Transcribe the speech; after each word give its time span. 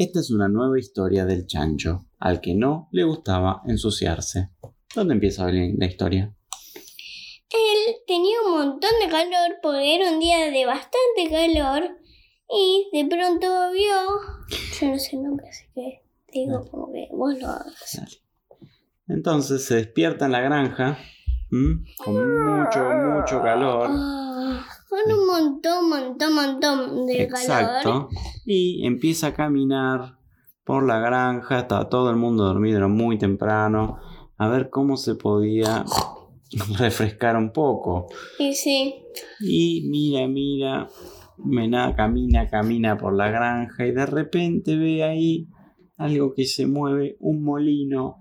Esta 0.00 0.20
es 0.20 0.30
una 0.30 0.48
nueva 0.48 0.78
historia 0.78 1.26
del 1.26 1.46
chancho, 1.46 2.06
al 2.18 2.40
que 2.40 2.54
no 2.54 2.88
le 2.90 3.04
gustaba 3.04 3.60
ensuciarse. 3.66 4.48
¿Dónde 4.94 5.12
empieza 5.12 5.46
la 5.52 5.84
historia? 5.84 6.34
Él 7.50 7.96
tenía 8.06 8.36
un 8.46 8.52
montón 8.52 8.92
de 9.04 9.10
calor 9.10 9.58
porque 9.60 9.96
era 9.96 10.10
un 10.10 10.18
día 10.18 10.50
de 10.50 10.64
bastante 10.64 11.28
calor 11.30 11.98
y 12.48 12.88
de 12.94 13.14
pronto 13.14 13.46
vio. 13.72 14.56
Yo 14.80 14.88
no 14.88 14.98
sé 14.98 15.16
el 15.16 15.22
nombre, 15.22 15.46
así 15.50 15.66
que 15.74 16.02
digo 16.32 16.64
como 16.70 16.90
que 16.90 17.08
vos 17.12 17.38
lo 17.38 17.48
hagas. 17.48 17.74
Dale. 17.94 18.16
Entonces 19.06 19.66
se 19.66 19.74
despierta 19.74 20.24
en 20.24 20.32
la 20.32 20.40
granja 20.40 20.96
¿m? 21.52 21.84
con 22.02 22.14
mucho, 22.14 22.82
mucho 23.18 23.42
calor. 23.42 23.90
Con 24.90 25.18
un 25.18 25.26
montón, 25.26 25.88
montón, 25.88 26.34
montón 26.34 27.06
de 27.06 27.28
calor. 27.28 27.40
Exacto. 27.40 28.08
Y 28.44 28.84
empieza 28.84 29.28
a 29.28 29.34
caminar 29.34 30.18
por 30.64 30.84
la 30.84 30.98
granja. 30.98 31.60
Estaba 31.60 31.88
todo 31.88 32.10
el 32.10 32.16
mundo 32.16 32.44
dormido, 32.44 32.78
era 32.78 32.88
muy 32.88 33.16
temprano. 33.16 33.98
A 34.36 34.48
ver 34.48 34.68
cómo 34.68 34.96
se 34.96 35.14
podía 35.14 35.84
refrescar 36.78 37.36
un 37.36 37.52
poco. 37.52 38.06
Y 38.38 38.52
sí. 38.54 38.96
Y 39.40 39.86
mira, 39.88 40.26
mira. 40.26 40.88
Mena, 41.42 41.94
camina, 41.96 42.48
camina 42.50 42.98
por 42.98 43.14
la 43.16 43.30
granja 43.30 43.86
y 43.86 43.92
de 43.92 44.04
repente 44.04 44.76
ve 44.76 45.02
ahí 45.02 45.48
algo 45.96 46.34
que 46.34 46.44
se 46.44 46.66
mueve, 46.66 47.16
un 47.20 47.42
molino 47.42 48.16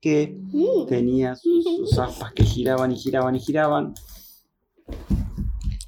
que 0.00 0.36
Mm. 0.52 0.86
tenía 0.88 1.34
sus, 1.34 1.64
sus 1.64 1.98
aspas 1.98 2.32
que 2.34 2.44
giraban 2.44 2.92
y 2.92 2.96
giraban 2.96 3.34
y 3.34 3.40
giraban. 3.40 3.94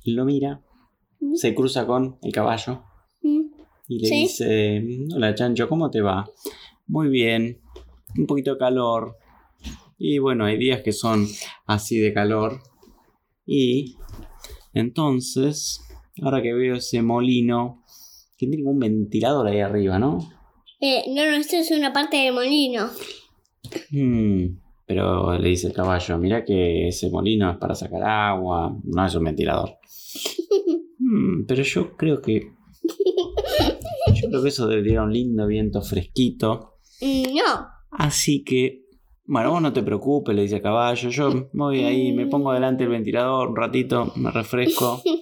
Lo 0.04 0.24
mira, 0.24 0.60
se 1.34 1.54
cruza 1.54 1.86
con 1.86 2.18
el 2.22 2.32
caballo 2.32 2.84
Mm. 3.22 3.40
y 3.88 3.98
le 4.00 4.08
Sí. 4.08 4.14
dice, 4.22 4.84
hola 5.14 5.34
Chancho, 5.34 5.68
¿cómo 5.68 5.90
te 5.90 6.00
va? 6.02 6.28
Muy 6.86 7.08
bien, 7.08 7.60
un 8.18 8.26
poquito 8.26 8.52
de 8.52 8.58
calor. 8.58 9.16
Y 9.98 10.18
bueno, 10.18 10.44
hay 10.44 10.58
días 10.58 10.82
que 10.82 10.92
son 10.92 11.26
así 11.66 11.98
de 11.98 12.12
calor. 12.12 12.60
Y 13.46 13.96
entonces, 14.74 15.80
ahora 16.22 16.42
que 16.42 16.52
veo 16.52 16.76
ese 16.76 17.00
molino, 17.00 17.82
que 18.36 18.46
tiene 18.46 18.64
un 18.68 18.78
ventilador 18.78 19.46
ahí 19.46 19.60
arriba, 19.60 19.98
¿no? 19.98 20.18
Eh, 20.80 21.04
no, 21.08 21.24
no, 21.24 21.36
esto 21.36 21.56
es 21.56 21.70
una 21.70 21.92
parte 21.92 22.16
del 22.18 22.34
molino. 22.34 22.90
Hmm, 23.90 24.58
pero 24.86 25.38
le 25.38 25.48
dice 25.48 25.68
el 25.68 25.72
caballo, 25.72 26.18
mira 26.18 26.44
que 26.44 26.88
ese 26.88 27.10
molino 27.10 27.50
es 27.50 27.56
para 27.58 27.74
sacar 27.74 28.02
agua, 28.02 28.76
no 28.84 29.06
es 29.06 29.14
un 29.14 29.24
ventilador. 29.24 29.70
Hmm, 31.06 31.44
pero 31.46 31.62
yo 31.62 31.96
creo 31.96 32.22
que... 32.22 32.52
Yo 34.14 34.28
creo 34.30 34.42
que 34.42 34.48
eso 34.48 34.66
debería 34.66 35.02
un 35.02 35.12
lindo 35.12 35.46
viento 35.46 35.82
fresquito. 35.82 36.78
No. 37.02 37.68
Así 37.90 38.42
que... 38.42 38.86
Bueno, 39.26 39.50
vos 39.50 39.60
no 39.60 39.72
te 39.72 39.82
preocupes, 39.82 40.34
le 40.34 40.42
dice 40.42 40.56
el 40.56 40.62
caballo. 40.62 41.10
Yo 41.10 41.50
voy 41.52 41.84
ahí, 41.84 42.12
me 42.12 42.26
pongo 42.26 42.54
delante 42.54 42.84
del 42.84 42.92
ventilador 42.92 43.48
un 43.48 43.56
ratito, 43.56 44.12
me 44.16 44.30
refresco. 44.30 45.02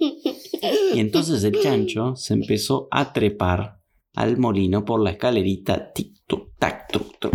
Y 0.94 1.00
entonces 1.00 1.42
el 1.42 1.58
chancho 1.60 2.14
se 2.14 2.34
empezó 2.34 2.86
a 2.90 3.12
trepar 3.12 3.81
al 4.14 4.36
molino 4.38 4.84
por 4.84 5.02
la 5.02 5.10
escalerita. 5.10 5.92
Tic, 5.92 6.14
tuc, 6.26 6.50
tac, 6.58 6.90
tuc, 6.90 7.18
tuc. 7.18 7.34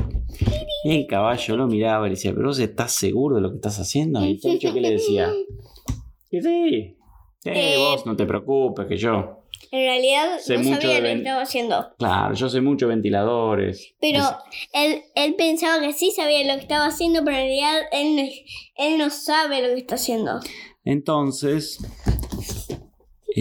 Y 0.84 0.96
el 0.96 1.08
caballo 1.08 1.58
lo 1.58 1.68
miraba 1.68 2.06
y 2.06 2.10
le 2.10 2.16
decía, 2.16 2.34
¿pero 2.34 2.48
vos 2.48 2.60
estás 2.60 2.92
seguro 2.94 3.38
de 3.38 3.42
lo 3.42 3.50
que 3.50 3.56
estás 3.56 3.80
haciendo? 3.80 4.24
Y 4.24 4.32
el 4.32 4.40
chancho, 4.40 4.74
¿qué 4.74 4.82
le 4.82 4.92
decía? 4.92 5.32
Que 6.30 6.42
sí. 6.42 6.98
Eh. 7.46 7.76
vos 7.78 8.06
no 8.06 8.16
te 8.16 8.26
preocupes, 8.26 8.86
que 8.88 8.98
yo. 8.98 9.44
En 9.72 9.80
realidad 9.80 10.40
Sé 10.40 10.58
no 10.58 10.64
mucho 10.64 10.82
sabía 10.82 10.96
de 10.96 11.02
lo 11.02 11.08
que 11.08 11.18
estaba 11.18 11.42
haciendo. 11.42 11.88
Claro, 11.98 12.34
yo 12.36 12.50
sé 12.50 12.62
mucho 12.62 12.88
ventiladores. 12.88 13.96
Pero 14.00 14.22
él, 14.74 15.02
él 15.16 15.36
pensaba 15.36 15.82
que 15.82 15.94
sí 15.94 16.12
sabía 16.12 16.46
lo 16.46 16.56
que 16.56 16.62
estaba 16.62 16.86
haciendo, 16.86 17.24
pero 17.24 17.38
en 17.38 17.44
realidad 17.44 17.82
él 17.92 18.32
él 18.76 18.98
no 18.98 19.10
sabe 19.10 19.62
lo 19.62 19.74
que 19.74 19.82
está 19.82 19.96
haciendo. 19.96 20.40
Entonces, 20.86 21.80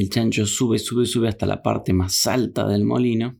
el 0.00 0.10
chancho 0.10 0.46
sube, 0.46 0.78
sube, 0.78 1.06
sube 1.06 1.28
hasta 1.28 1.46
la 1.46 1.62
parte 1.62 1.92
más 1.92 2.26
alta 2.26 2.66
del 2.66 2.84
molino, 2.84 3.36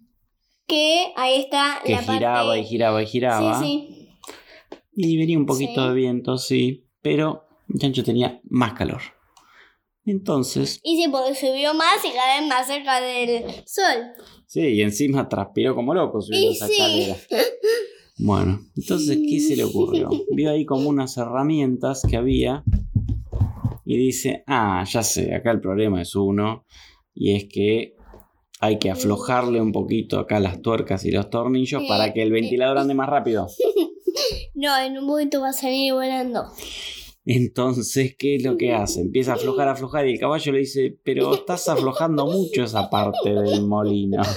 Que 0.67 1.13
ahí 1.17 1.41
está 1.43 1.81
que 1.85 1.93
la 1.93 2.03
giraba 2.03 2.47
parte... 2.49 2.61
y 2.61 2.65
giraba 2.65 3.03
y 3.03 3.07
giraba. 3.07 3.61
Sí, 3.61 3.65
sí. 3.89 4.09
Y 4.97 5.17
venía 5.19 5.39
un 5.39 5.47
poquito 5.47 5.83
Sí. 5.83 5.89
de 5.89 5.95
viento, 5.95 6.39
sí, 6.39 6.87
pero 7.03 7.45
el 7.73 7.79
chancho 7.79 8.03
tenía 8.03 8.41
más 8.49 8.73
calor. 8.73 9.01
Entonces, 10.05 10.81
Y 10.85 11.03
sí, 11.03 11.09
porque 11.11 11.35
subió 11.35 11.75
más 11.75 12.05
y 12.05 12.11
cada 12.15 12.41
vez 12.41 12.49
más 12.49 12.67
cerca 12.67 13.01
del 13.01 13.45
sol. 13.67 14.13
sí, 14.47 14.61
y 14.61 14.83
encima 14.83 15.29
transpiró 15.29 15.75
como 15.75 15.93
loco 15.95 16.21
subiendo 16.21 16.51
Y 16.51 16.55
esa 16.55 16.67
sí. 16.69 16.73
escalera. 16.75 17.17
Bueno, 18.19 18.61
entonces, 18.77 19.19
¿qué 19.29 19.41
se 19.41 19.57
le 19.57 19.65
ocurrió? 19.65 20.09
Vio 20.33 20.51
ahí 20.51 20.65
como 20.65 20.89
unas 20.89 21.17
herramientas 21.19 22.03
que 22.09 22.17
había 22.17 22.63
y 23.87 23.97
dice, 23.97 24.43
ah, 24.49 24.85
ya 24.85 25.03
sé, 25.05 25.33
acá 25.33 25.53
el 25.53 25.61
problema 25.61 26.03
es 26.03 26.17
uno, 26.17 26.67
y 27.15 27.37
es 27.37 27.47
que 27.49 27.95
hay 28.61 28.79
que 28.79 28.91
aflojarle 28.91 29.61
un 29.61 29.71
poquito 29.71 30.19
acá 30.19 30.41
las 30.41 30.61
tuercas 30.61 31.05
y 31.05 31.13
los 31.13 31.31
tornillos 31.31 31.85
para 31.89 32.13
que 32.13 32.23
el 32.23 32.33
ventilador 32.33 32.79
ande 32.79 32.95
más 32.95 33.09
rápido. 33.09 33.47
No, 34.59 34.75
en 34.79 34.97
un 34.97 35.05
momento 35.05 35.43
va 35.43 35.51
a 35.51 35.53
salir 35.53 35.93
volando. 35.93 36.47
Entonces, 37.27 38.17
¿qué 38.19 38.37
es 38.37 38.43
lo 38.43 38.57
que 38.57 38.73
hace? 38.73 39.03
Empieza 39.03 39.33
a 39.33 39.35
aflojar, 39.35 39.69
a 39.69 39.73
aflojar 39.73 40.09
y 40.09 40.15
el 40.15 40.19
caballo 40.19 40.51
le 40.51 40.61
dice, 40.61 40.99
pero 41.05 41.35
estás 41.35 41.69
aflojando 41.69 42.25
mucho 42.25 42.65
esa 42.65 42.89
parte 42.89 43.35
del 43.35 43.67
molino. 43.67 44.23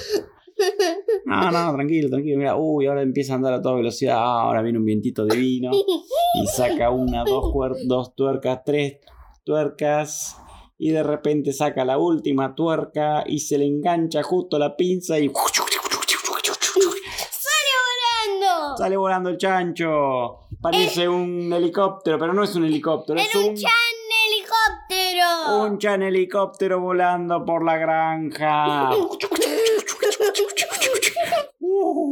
No, 1.25 1.51
no, 1.51 1.73
tranquilo, 1.73 2.09
tranquilo. 2.09 2.37
Mira, 2.39 2.57
uy, 2.57 2.87
ahora 2.87 3.03
empieza 3.03 3.33
a 3.33 3.35
andar 3.35 3.53
a 3.53 3.61
toda 3.61 3.75
velocidad. 3.75 4.17
Ah, 4.17 4.41
ahora 4.41 4.63
viene 4.63 4.79
un 4.79 4.85
vientito 4.85 5.25
divino. 5.25 5.71
Y 5.71 6.47
saca 6.47 6.89
una, 6.89 7.23
dos 7.23 8.15
tuercas, 8.15 8.61
tres 8.65 8.97
tuercas. 9.49 10.37
Y 10.77 10.91
de 10.91 11.01
repente 11.01 11.51
saca 11.53 11.83
la 11.83 11.97
última 11.97 12.53
tuerca 12.53 13.23
y 13.25 13.39
se 13.39 13.57
le 13.57 13.65
engancha 13.65 14.21
justo 14.21 14.59
la 14.59 14.77
pinza 14.77 15.17
y 15.19 15.27
¡Volando! 15.27 15.49
sale 18.77 18.95
volando 18.95 19.29
el 19.29 19.37
chancho. 19.37 20.47
Parece 20.61 21.09
un 21.09 21.51
helicóptero, 21.51 22.19
pero 22.19 22.31
no 22.33 22.43
es 22.43 22.55
un 22.55 22.65
helicóptero, 22.65 23.19
es 23.19 23.27
¡Era 23.33 23.45
un 23.45 23.55
chan 23.55 23.71
helicóptero! 24.27 25.63
Un 25.63 25.79
chan 25.79 26.03
helicóptero 26.03 26.79
volando 26.79 27.43
por 27.43 27.65
la 27.65 27.77
granja. 27.77 28.91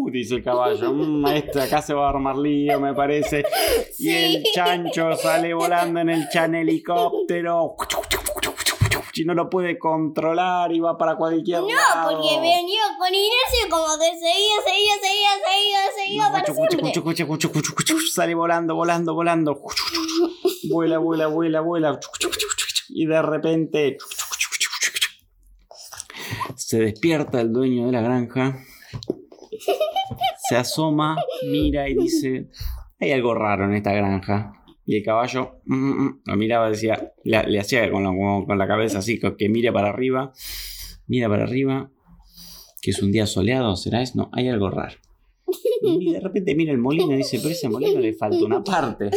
Uh, 0.07 0.11
dice 0.11 0.35
el 0.35 0.43
caballo, 0.43 0.93
"Mm, 0.93 1.27
este 1.27 1.61
acá 1.61 1.81
se 1.81 1.93
va 1.93 2.05
a 2.07 2.09
armar 2.09 2.37
lío, 2.37 2.79
me 2.79 2.93
parece. 2.93 3.43
Y 3.99 4.09
el 4.09 4.31
Sí. 4.43 4.51
chancho 4.53 5.15
sale 5.15 5.53
volando 5.53 5.99
en 5.99 6.09
el 6.09 6.29
chan 6.29 6.55
helicóptero. 6.55 7.75
Y 9.13 9.25
no 9.25 9.33
lo 9.33 9.49
puede 9.49 9.79
controlar 9.79 10.71
y 10.71 10.79
va 10.79 10.95
para 10.95 11.15
cualquier 11.15 11.61
No, 11.61 11.67
lado. 11.67 12.11
porque 12.11 12.39
venía 12.39 12.81
con 12.99 13.07
inercia 13.07 13.67
como 13.69 13.85
que 13.97 14.05
seguía, 14.13 14.57
seguía, 14.63 14.93
seguía, 15.01 15.29
seguía, 15.43 15.79
seguía 15.97 16.31
para 16.31 16.45
cuchu, 16.45 17.03
cuchu, 17.03 17.51
cuchu, 17.51 17.73
cuchu, 17.75 17.99
Sale 18.13 18.35
volando, 18.35 18.75
volando, 18.75 19.15
volando. 19.15 19.59
Vuela, 20.69 20.99
vuela, 20.99 21.27
vuela, 21.27 21.61
vuela. 21.61 21.99
Y 22.89 23.05
de 23.07 23.21
repente 23.23 23.97
se 26.55 26.79
despierta 26.79 27.41
el 27.41 27.51
dueño 27.51 27.87
de 27.87 27.91
la 27.93 28.01
granja. 28.01 28.59
Se 30.49 30.55
asoma, 30.55 31.17
mira 31.49 31.89
y 31.89 31.95
dice: 31.95 32.49
Hay 32.99 33.11
algo 33.11 33.33
raro 33.33 33.65
en 33.65 33.73
esta 33.73 33.93
granja. 33.93 34.53
Y 34.85 34.95
el 34.95 35.03
caballo 35.03 35.59
mm, 35.65 35.75
mm, 35.75 36.05
mm, 36.05 36.21
lo 36.25 36.37
miraba, 36.37 36.69
decía, 36.69 37.11
le, 37.25 37.59
hacía 37.59 37.91
con 37.91 38.05
como 38.05 38.45
con 38.45 38.57
la 38.57 38.67
cabeza 38.67 38.99
así, 38.99 39.19
que 39.19 39.49
mire 39.49 39.71
para 39.73 39.89
arriba. 39.89 40.31
Mira 41.07 41.27
para 41.27 41.43
arriba. 41.43 41.91
Que 42.81 42.91
es 42.91 43.01
un 43.01 43.11
día 43.11 43.25
soleado, 43.25 43.75
¿será 43.75 44.01
eso? 44.01 44.13
No, 44.15 44.29
hay 44.31 44.47
algo 44.47 44.69
raro. 44.69 44.95
Y 45.81 46.13
de 46.13 46.19
repente 46.19 46.55
mira 46.55 46.71
el 46.71 46.77
molino 46.77 47.13
y 47.13 47.17
dice, 47.17 47.37
pero 47.39 47.49
ese 47.49 47.69
molino 47.69 47.99
le 47.99 48.13
falta 48.13 48.43
una 48.45 48.63
parte. 48.63 49.09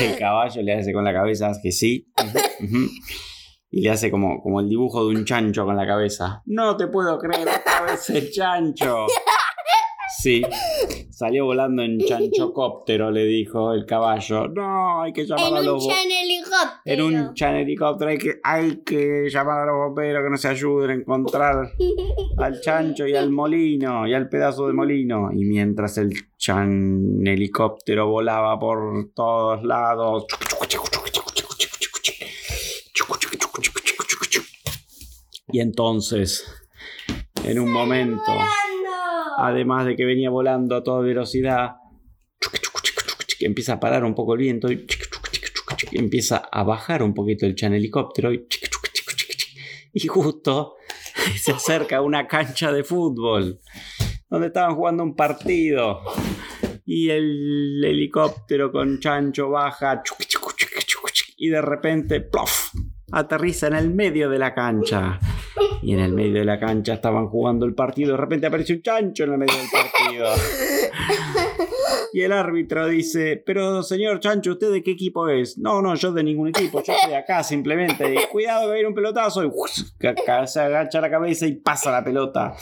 El 0.00 0.16
caballo 0.16 0.62
le 0.62 0.74
hace 0.74 0.92
con 0.92 1.04
la 1.04 1.12
cabeza 1.12 1.52
que 1.62 1.72
sí. 1.72 2.06
Y 3.70 3.82
le 3.82 3.90
hace 3.90 4.10
como, 4.10 4.42
como 4.42 4.60
el 4.60 4.68
dibujo 4.68 5.08
de 5.08 5.14
un 5.14 5.24
chancho 5.24 5.64
con 5.64 5.76
la 5.76 5.86
cabeza. 5.86 6.42
No 6.46 6.76
te 6.76 6.86
puedo 6.86 7.18
creer, 7.18 7.48
otra 7.48 7.82
vez 7.82 8.10
el 8.10 8.30
chancho. 8.30 9.06
Sí, 10.22 10.42
salió 11.10 11.46
volando 11.46 11.82
en 11.82 11.98
chanchocóptero, 11.98 13.10
le 13.10 13.24
dijo 13.24 13.72
el 13.72 13.86
caballo. 13.86 14.48
No, 14.48 15.00
hay 15.02 15.12
que 15.12 15.24
llamar 15.24 15.48
En 15.48 15.56
a 15.56 15.60
los... 15.62 15.84
bo- 15.84 15.90
chan 15.90 16.10
helicóptero. 16.10 16.70
En 16.84 17.02
un 17.02 17.34
chan 17.34 17.56
helicóptero 17.56 18.10
hay 18.10 18.18
que, 18.18 18.34
hay 18.42 18.76
que 18.84 19.28
llamar 19.30 19.60
a 19.60 19.66
los 19.66 19.76
bomberos 19.76 20.22
que 20.22 20.30
nos 20.30 20.44
ayuden 20.44 20.90
a 20.90 20.94
encontrar 20.94 21.72
al 22.38 22.60
chancho 22.60 23.06
y 23.06 23.14
al 23.16 23.30
molino 23.30 24.06
y 24.06 24.12
al 24.14 24.28
pedazo 24.28 24.66
de 24.66 24.72
molino. 24.74 25.30
Y 25.32 25.44
mientras 25.44 25.96
el 25.98 26.12
chan 26.36 27.26
helicóptero 27.26 28.08
volaba 28.08 28.58
por 28.58 29.10
todos 29.14 29.62
lados. 29.64 30.26
Y 35.52 35.60
entonces, 35.60 36.44
en 37.44 37.58
un 37.58 37.72
momento. 37.72 38.32
Además 39.46 39.86
de 39.86 39.96
que 39.96 40.04
venía 40.04 40.30
volando 40.30 40.76
a 40.76 40.82
toda 40.82 41.00
velocidad, 41.00 41.76
empieza 43.40 43.74
a 43.74 43.80
parar 43.80 44.04
un 44.04 44.14
poco 44.14 44.34
el 44.34 44.40
viento 44.40 44.70
y 44.70 44.86
empieza 45.92 46.36
a 46.36 46.62
bajar 46.62 47.02
un 47.02 47.14
poquito 47.14 47.46
el 47.46 47.54
chan 47.54 47.72
helicóptero 47.72 48.32
y, 48.32 48.46
y 49.92 50.06
justo 50.06 50.76
se 51.36 51.52
acerca 51.52 51.98
a 51.98 52.02
una 52.02 52.26
cancha 52.26 52.70
de 52.70 52.84
fútbol 52.84 53.60
donde 54.28 54.48
estaban 54.48 54.76
jugando 54.76 55.02
un 55.02 55.16
partido 55.16 56.00
y 56.84 57.10
el 57.10 57.82
helicóptero 57.84 58.70
con 58.70 59.00
chancho 59.00 59.50
baja 59.50 60.02
y 61.36 61.48
de 61.48 61.62
repente 61.62 62.20
¡plof! 62.20 62.74
aterriza 63.12 63.68
en 63.68 63.74
el 63.74 63.90
medio 63.94 64.28
de 64.28 64.38
la 64.38 64.54
cancha 64.54 65.18
y 65.82 65.92
en 65.92 66.00
el 66.00 66.12
medio 66.12 66.34
de 66.40 66.44
la 66.44 66.58
cancha 66.58 66.94
estaban 66.94 67.28
jugando 67.28 67.66
el 67.66 67.74
partido 67.74 68.12
de 68.12 68.16
repente 68.18 68.46
aparece 68.46 68.74
un 68.74 68.82
chancho 68.82 69.24
en 69.24 69.32
el 69.32 69.38
medio 69.38 69.56
del 69.56 69.68
partido 69.70 70.26
y 72.12 72.22
el 72.22 72.32
árbitro 72.32 72.88
dice, 72.88 73.42
pero 73.44 73.82
señor 73.82 74.20
Chancho, 74.20 74.52
¿usted 74.52 74.72
de 74.72 74.82
qué 74.82 74.92
equipo 74.92 75.28
es? 75.28 75.58
No, 75.58 75.80
no, 75.80 75.94
yo 75.94 76.12
de 76.12 76.24
ningún 76.24 76.48
equipo, 76.48 76.82
yo 76.82 76.92
estoy 76.92 77.14
acá 77.14 77.42
simplemente. 77.42 78.14
Y, 78.14 78.18
Cuidado 78.30 78.62
que 78.62 78.68
va 78.68 78.74
a 78.74 78.78
ir 78.78 78.86
un 78.86 78.94
pelotazo. 78.94 79.44
Y 79.44 79.50
se 80.46 80.60
agacha 80.60 81.00
la 81.00 81.10
cabeza 81.10 81.46
y 81.46 81.52
pasa 81.52 81.90
la 81.90 82.02
pelota. 82.02 82.54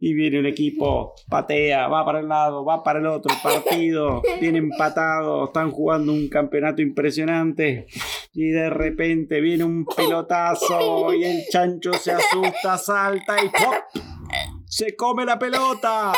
Y 0.00 0.12
viene 0.14 0.38
un 0.38 0.46
equipo, 0.46 1.14
patea, 1.28 1.88
va 1.88 2.04
para 2.04 2.20
el 2.20 2.28
lado, 2.28 2.64
va 2.64 2.82
para 2.82 2.98
el 2.98 3.06
otro, 3.06 3.34
partido, 3.42 4.20
viene 4.40 4.58
empatado, 4.58 5.46
están 5.46 5.70
jugando 5.70 6.12
un 6.12 6.28
campeonato 6.28 6.82
impresionante. 6.82 7.86
Y 8.34 8.48
de 8.48 8.68
repente 8.68 9.40
viene 9.40 9.64
un 9.64 9.86
pelotazo 9.86 11.14
y 11.14 11.24
el 11.24 11.44
chancho 11.50 11.92
se 11.94 12.12
asusta, 12.34 12.78
salta 12.78 13.42
y 13.42 13.48
¡pop! 13.48 13.74
¡Se 14.66 14.96
come 14.96 15.24
la 15.24 15.38
pelota! 15.38 16.12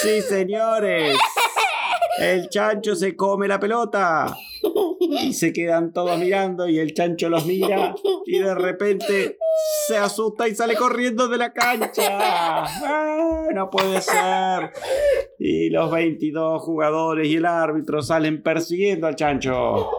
Sí, 0.00 0.20
señores. 0.22 1.16
El 2.18 2.48
chancho 2.48 2.94
se 2.94 3.16
come 3.16 3.48
la 3.48 3.58
pelota. 3.58 4.36
Y 5.20 5.32
se 5.32 5.52
quedan 5.52 5.92
todos 5.92 6.18
mirando 6.18 6.68
y 6.68 6.78
el 6.78 6.94
chancho 6.94 7.28
los 7.28 7.46
mira 7.46 7.94
y 8.26 8.38
de 8.38 8.54
repente 8.54 9.38
se 9.86 9.96
asusta 9.96 10.48
y 10.48 10.54
sale 10.54 10.74
corriendo 10.74 11.28
de 11.28 11.38
la 11.38 11.52
cancha. 11.52 12.02
¡Ah, 12.10 13.46
no 13.54 13.68
puede 13.70 14.00
ser. 14.00 14.72
Y 15.38 15.70
los 15.70 15.90
22 15.90 16.62
jugadores 16.62 17.28
y 17.28 17.36
el 17.36 17.46
árbitro 17.46 18.02
salen 18.02 18.42
persiguiendo 18.42 19.06
al 19.06 19.16
chancho. 19.16 19.90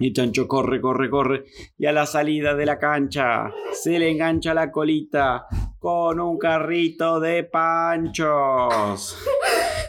Y 0.00 0.12
chancho 0.12 0.46
corre, 0.48 0.80
corre, 0.80 1.08
corre. 1.08 1.44
Y 1.78 1.86
a 1.86 1.92
la 1.92 2.06
salida 2.06 2.54
de 2.54 2.66
la 2.66 2.78
cancha 2.78 3.50
se 3.72 3.98
le 3.98 4.10
engancha 4.10 4.54
la 4.54 4.70
colita 4.70 5.46
con 5.78 6.20
un 6.20 6.38
carrito 6.38 7.20
de 7.20 7.44
panchos. 7.44 9.16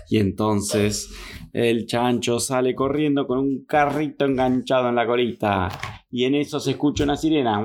Y 0.10 0.20
entonces 0.20 1.10
el 1.54 1.86
chancho 1.86 2.40
sale 2.40 2.74
corriendo 2.74 3.28
con 3.28 3.38
un 3.38 3.66
carrito 3.66 4.26
enganchado 4.26 4.90
en 4.90 4.96
la 4.96 5.06
colita. 5.06 5.70
Y 6.10 6.26
en 6.26 6.36
eso 6.36 6.60
se 6.60 6.72
escucha 6.72 7.04
una 7.04 7.16
sirena. 7.16 7.64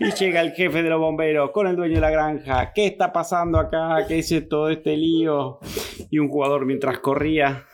Y 0.00 0.10
llega 0.12 0.40
el 0.40 0.52
jefe 0.52 0.82
de 0.82 0.88
los 0.88 0.98
bomberos 0.98 1.50
con 1.50 1.66
el 1.66 1.76
dueño 1.76 1.96
de 1.96 2.00
la 2.00 2.10
granja. 2.10 2.72
¿Qué 2.72 2.86
está 2.86 3.12
pasando 3.12 3.58
acá? 3.58 4.06
¿Qué 4.08 4.20
es 4.20 4.48
todo 4.48 4.70
este 4.70 4.96
lío? 4.96 5.58
Y 6.10 6.18
un 6.18 6.28
jugador 6.28 6.64
mientras 6.64 6.98
corría 7.00 7.66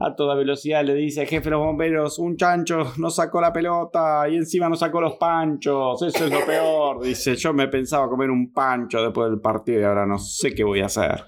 a 0.00 0.14
toda 0.14 0.34
velocidad 0.34 0.84
le 0.84 0.94
dice, 0.94 1.26
jefe 1.26 1.44
de 1.44 1.50
los 1.50 1.60
bomberos, 1.60 2.18
un 2.18 2.36
chancho 2.36 2.92
nos 2.98 3.16
sacó 3.16 3.40
la 3.40 3.52
pelota 3.52 4.28
y 4.28 4.36
encima 4.36 4.68
nos 4.68 4.80
sacó 4.80 5.00
los 5.00 5.14
panchos. 5.14 6.02
Eso 6.02 6.24
es 6.26 6.30
lo 6.30 6.44
peor. 6.44 7.02
Dice, 7.02 7.36
yo 7.36 7.52
me 7.52 7.68
pensaba 7.68 8.08
comer 8.08 8.30
un 8.30 8.52
pancho 8.52 9.02
después 9.02 9.30
del 9.30 9.40
partido 9.40 9.80
y 9.80 9.84
ahora 9.84 10.06
no 10.06 10.18
sé 10.18 10.54
qué 10.54 10.64
voy 10.64 10.80
a 10.80 10.86
hacer. 10.86 11.24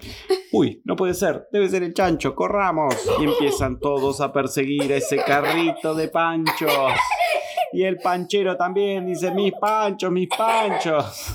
Uy, 0.52 0.82
no 0.84 0.96
puede 0.96 1.14
ser, 1.14 1.48
debe 1.52 1.68
ser 1.68 1.82
el 1.82 1.94
chancho, 1.94 2.34
corramos. 2.34 2.94
Y 3.20 3.24
empiezan 3.24 3.78
todos 3.78 4.20
a 4.20 4.32
perseguir 4.32 4.92
a 4.92 4.96
ese 4.96 5.16
carrito 5.16 5.94
de 5.94 6.08
panchos. 6.08 6.72
Y 7.72 7.82
el 7.82 7.96
panchero 7.96 8.56
también 8.56 9.06
dice, 9.06 9.32
mis 9.32 9.52
panchos, 9.52 10.12
mis 10.12 10.28
panchos. 10.28 11.34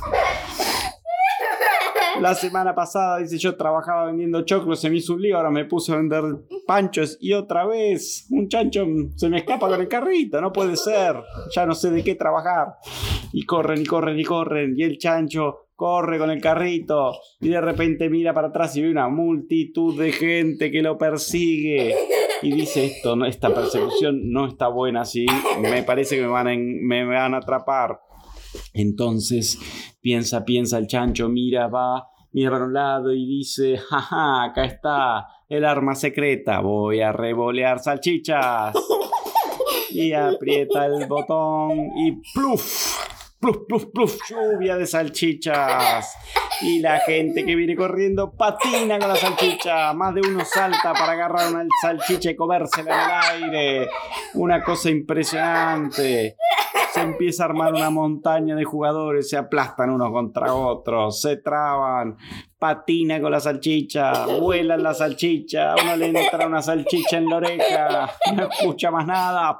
La 2.22 2.36
semana 2.36 2.76
pasada, 2.76 3.20
dice, 3.20 3.38
yo 3.38 3.56
trabajaba 3.56 4.08
vendiendo 4.08 4.42
choclos, 4.42 4.80
se 4.80 4.90
me 4.90 4.98
hizo 4.98 5.14
un 5.14 5.22
lío, 5.22 5.38
ahora 5.38 5.50
me 5.50 5.66
puse 5.66 5.94
a 5.94 5.96
vender 5.96 6.24
panchos 6.68 7.18
y 7.22 7.34
otra 7.34 7.66
vez 7.66 8.28
un 8.30 8.50
chancho 8.50 8.86
se 9.16 9.30
me 9.30 9.38
escapa 9.38 9.70
con 9.70 9.80
el 9.80 9.88
carrito, 9.88 10.42
no 10.42 10.52
puede 10.52 10.76
ser, 10.76 11.16
ya 11.56 11.66
no 11.66 11.74
sé 11.74 11.92
de 11.92 12.04
qué 12.04 12.16
trabajar. 12.16 12.76
Y 13.32 13.46
corren 13.46 13.82
y 13.82 13.86
corren 13.86 14.20
y 14.20 14.24
corren 14.24 14.74
y 14.76 14.84
el 14.84 14.98
chancho 14.98 15.70
corre 15.76 16.18
con 16.18 16.30
el 16.30 16.42
carrito 16.42 17.14
y 17.40 17.48
de 17.48 17.62
repente 17.62 18.10
mira 18.10 18.34
para 18.34 18.50
atrás 18.50 18.76
y 18.76 18.82
ve 18.82 18.92
una 18.92 19.08
multitud 19.08 19.98
de 19.98 20.12
gente 20.12 20.72
que 20.72 20.82
lo 20.82 20.98
persigue 20.98 21.96
y 22.42 22.52
dice 22.52 22.86
esto, 22.86 23.16
no, 23.16 23.26
esta 23.26 23.54
persecución 23.54 24.30
no 24.30 24.48
está 24.48 24.68
buena 24.68 25.02
así, 25.02 25.26
me 25.62 25.84
parece 25.84 26.18
que 26.18 26.24
me 26.24 26.28
van 26.28 26.48
a, 26.48 26.52
me 26.56 27.06
van 27.06 27.34
a 27.34 27.38
atrapar. 27.38 28.02
Entonces 28.74 29.60
piensa, 30.02 30.46
piensa 30.46 30.78
el 30.78 30.88
chancho, 30.88 31.30
mira, 31.30 31.68
va, 31.68 32.09
mira 32.32 32.52
para 32.52 32.66
un 32.66 32.74
lado 32.74 33.12
y 33.14 33.26
dice, 33.26 33.78
jaja, 33.78 34.44
acá 34.44 34.66
está 34.66 35.28
el 35.48 35.66
arma 35.66 35.96
secreta, 35.96 36.60
voy 36.60 37.02
a 37.02 37.12
revolear 37.12 37.80
salchichas. 37.80 38.76
Y 39.92 40.14
aprieta 40.14 40.86
el 40.86 41.08
botón 41.08 41.90
y 41.98 42.12
pluf, 42.34 42.96
pluf, 43.40 43.58
pluf, 43.68 43.86
pluf, 43.86 44.18
lluvia 44.30 44.78
de 44.78 44.86
salchichas. 44.86 46.16
Y 46.62 46.80
la 46.80 47.00
gente 47.00 47.44
que 47.44 47.56
viene 47.56 47.76
corriendo 47.76 48.32
patina 48.32 49.00
con 49.00 49.10
la 49.10 49.16
salchicha. 49.16 49.94
Más 49.94 50.14
de 50.14 50.22
uno 50.22 50.46
salta 50.46 50.94
para 50.94 51.14
agarrar 51.14 51.52
una 51.52 51.66
salchicha 51.82 52.32
y 52.32 52.36
comérsela 52.36 52.94
en 53.36 53.44
el 53.44 53.54
aire. 53.54 53.90
Una 54.36 54.62
cosa 54.64 54.90
impresionante. 54.90 56.36
Empieza 57.01 57.44
a 57.44 57.48
armar 57.48 57.74
una 57.74 57.89
montaña 57.89 58.56
de 58.56 58.63
jugadores, 58.63 59.29
se 59.29 59.38
aplastan 59.38 59.89
unos 59.89 60.12
contra 60.12 60.53
otros, 60.53 61.22
se 61.22 61.38
traban, 61.38 62.18
patina 62.58 63.22
con 63.22 63.32
la 63.32 63.39
salchicha, 63.39 64.25
vuelan 64.25 64.84
la 64.84 64.94
salchicha, 64.94 65.75
uno 65.82 65.96
le 65.96 66.08
entra 66.08 66.48
una 66.48 66.62
salchicha 66.62 67.18
en 67.18 67.29
la 67.29 67.38
oreja, 67.38 68.12
no 68.36 68.50
escucha 68.50 68.91
más 68.91 69.06
nada. 69.06 69.60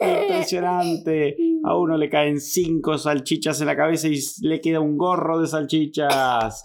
Impresionante. 0.00 1.36
A 1.62 1.76
uno 1.76 1.98
le 1.98 2.08
caen 2.08 2.40
cinco 2.40 2.96
salchichas 2.96 3.60
en 3.60 3.66
la 3.66 3.76
cabeza 3.76 4.08
y 4.08 4.18
le 4.42 4.60
queda 4.60 4.80
un 4.80 4.96
gorro 4.96 5.40
de 5.40 5.46
salchichas. 5.46 6.62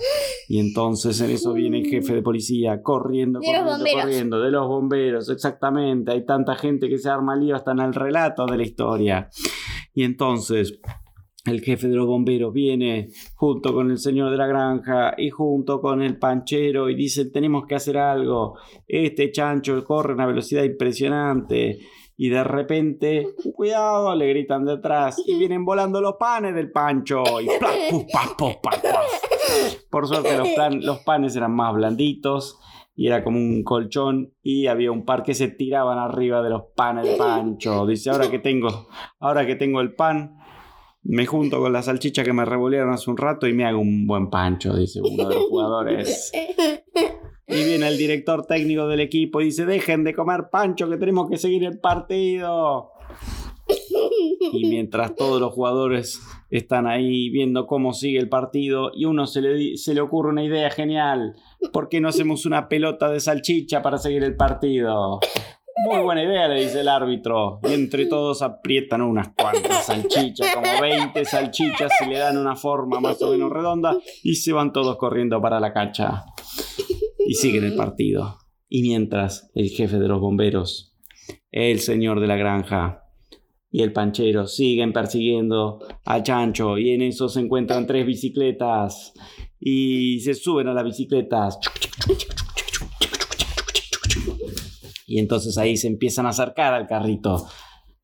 Y 0.47 0.59
entonces 0.59 1.19
en 1.19 1.31
eso 1.31 1.53
viene 1.53 1.79
el 1.79 1.87
jefe 1.87 2.15
de 2.15 2.21
policía 2.21 2.81
corriendo, 2.81 3.39
De 3.39 3.47
corriendo, 3.47 3.85
corriendo, 4.01 4.39
de 4.39 4.51
los 4.51 4.67
bomberos, 4.67 5.29
exactamente. 5.29 6.11
Hay 6.11 6.25
tanta 6.25 6.55
gente 6.55 6.87
que 6.87 6.97
se 6.97 7.09
arma 7.09 7.35
lío 7.35 7.55
hasta 7.55 7.71
en 7.71 7.79
el 7.79 7.93
relato 7.93 8.45
de 8.45 8.57
la 8.57 8.63
historia. 8.63 9.29
Y 9.93 10.03
entonces 10.03 10.79
el 11.45 11.61
jefe 11.61 11.87
de 11.87 11.95
los 11.95 12.07
bomberos 12.07 12.51
viene 12.53 13.09
junto 13.35 13.73
con 13.73 13.91
el 13.91 13.97
señor 13.97 14.31
de 14.31 14.37
la 14.37 14.47
granja 14.47 15.13
y 15.17 15.29
junto 15.29 15.79
con 15.79 16.01
el 16.01 16.17
panchero 16.17 16.89
y 16.89 16.95
dicen 16.95 17.31
tenemos 17.31 17.65
que 17.67 17.75
hacer 17.75 17.97
algo. 17.97 18.57
Este 18.87 19.31
chancho 19.31 19.83
corre 19.83 20.13
a 20.13 20.15
una 20.15 20.25
velocidad 20.25 20.63
impresionante. 20.63 21.79
Y 22.17 22.29
de 22.29 22.43
repente, 22.45 23.27
cuidado, 23.55 24.15
le 24.15 24.27
gritan 24.29 24.63
detrás 24.65 25.21
y 25.25 25.37
vienen 25.37 25.65
volando 25.65 25.99
los 25.99 26.15
panes 26.15 26.55
del 26.55 26.71
pancho. 26.71 27.23
Y 27.41 27.47
plaf, 27.59 27.75
puf, 27.89 28.03
paf, 28.11 28.35
puf, 28.37 28.55
paf, 28.63 28.81
paf. 28.81 29.05
Por 29.89 30.07
suerte 30.07 30.37
los, 30.37 30.47
plan- 30.49 30.85
los 30.85 30.99
panes 30.99 31.35
eran 31.35 31.53
más 31.53 31.73
blanditos 31.73 32.59
y 32.95 33.07
era 33.07 33.23
como 33.23 33.37
un 33.37 33.63
colchón 33.63 34.33
y 34.41 34.67
había 34.67 34.91
un 34.91 35.03
par 35.03 35.23
que 35.23 35.33
se 35.33 35.49
tiraban 35.49 35.97
arriba 35.97 36.41
de 36.41 36.49
los 36.49 36.63
panes 36.75 37.05
de 37.05 37.15
pancho. 37.17 37.85
Dice, 37.85 38.09
ahora 38.09 38.29
que 38.31 38.39
tengo, 38.39 38.87
ahora 39.19 39.45
que 39.45 39.55
tengo 39.55 39.81
el 39.81 39.93
pan, 39.93 40.37
me 41.03 41.25
junto 41.25 41.59
con 41.59 41.73
la 41.73 41.81
salchicha 41.83 42.23
que 42.23 42.31
me 42.33 42.45
revolvieron 42.45 42.91
hace 42.93 43.11
un 43.11 43.17
rato 43.17 43.45
y 43.47 43.53
me 43.53 43.65
hago 43.65 43.79
un 43.79 44.07
buen 44.07 44.29
pancho, 44.29 44.73
dice 44.75 45.01
uno 45.01 45.27
de 45.27 45.35
los 45.35 45.43
jugadores. 45.49 46.31
Y 47.47 47.63
viene 47.63 47.87
el 47.87 47.97
director 47.97 48.45
técnico 48.45 48.87
del 48.87 49.01
equipo 49.01 49.41
y 49.41 49.45
dice, 49.45 49.65
dejen 49.65 50.03
de 50.03 50.13
comer 50.13 50.49
pancho 50.51 50.89
que 50.89 50.97
tenemos 50.97 51.29
que 51.29 51.37
seguir 51.37 51.63
el 51.63 51.79
partido. 51.79 52.91
Y 54.51 54.67
mientras 54.67 55.15
todos 55.15 55.39
los 55.39 55.53
jugadores 55.53 56.21
están 56.49 56.87
ahí 56.87 57.29
viendo 57.29 57.67
cómo 57.67 57.93
sigue 57.93 58.19
el 58.19 58.29
partido 58.29 58.91
y 58.93 59.05
uno 59.05 59.27
se 59.27 59.41
le, 59.41 59.77
se 59.77 59.93
le 59.93 60.01
ocurre 60.01 60.29
una 60.29 60.43
idea 60.43 60.69
genial. 60.69 61.35
¿Por 61.71 61.89
qué 61.89 61.99
no 61.99 62.09
hacemos 62.09 62.45
una 62.45 62.67
pelota 62.67 63.09
de 63.09 63.19
salchicha 63.19 63.81
para 63.81 63.97
seguir 63.97 64.23
el 64.23 64.35
partido? 64.35 65.19
Muy 65.83 66.01
buena 66.01 66.23
idea, 66.23 66.47
le 66.47 66.61
dice 66.61 66.81
el 66.81 66.87
árbitro. 66.87 67.59
Y 67.63 67.73
entre 67.73 68.05
todos 68.05 68.41
aprietan 68.41 69.01
unas 69.01 69.29
cuantas 69.37 69.85
salchichas, 69.85 70.55
como 70.55 70.81
20 70.81 71.25
salchichas, 71.25 71.91
y 72.05 72.09
le 72.09 72.17
dan 72.17 72.37
una 72.37 72.55
forma 72.55 73.01
más 73.01 73.21
o 73.21 73.31
menos 73.31 73.51
redonda 73.51 73.97
y 74.23 74.35
se 74.35 74.53
van 74.53 74.71
todos 74.71 74.95
corriendo 74.95 75.41
para 75.41 75.59
la 75.59 75.73
cancha. 75.73 76.23
Y 77.25 77.33
siguen 77.33 77.63
el 77.63 77.75
partido. 77.75 78.37
Y 78.69 78.81
mientras 78.83 79.51
el 79.55 79.69
jefe 79.69 79.99
de 79.99 80.07
los 80.07 80.19
bomberos, 80.19 80.95
el 81.51 81.79
señor 81.79 82.19
de 82.19 82.27
la 82.27 82.35
granja 82.35 83.03
y 83.71 83.81
el 83.81 83.91
panchero 83.91 84.47
siguen 84.47 84.93
persiguiendo 84.93 85.79
a 86.05 86.23
Chancho 86.23 86.77
y 86.77 86.91
en 86.91 87.01
eso 87.01 87.27
se 87.27 87.41
encuentran 87.41 87.85
tres 87.85 88.05
bicicletas 88.05 89.13
y 89.59 90.19
se 90.21 90.33
suben 90.33 90.67
a 90.67 90.73
las 90.73 90.83
bicicletas. 90.83 91.59
Y 95.07 95.19
entonces 95.19 95.57
ahí 95.57 95.77
se 95.77 95.87
empiezan 95.87 96.25
a 96.25 96.29
acercar 96.29 96.73
al 96.73 96.87
carrito 96.87 97.47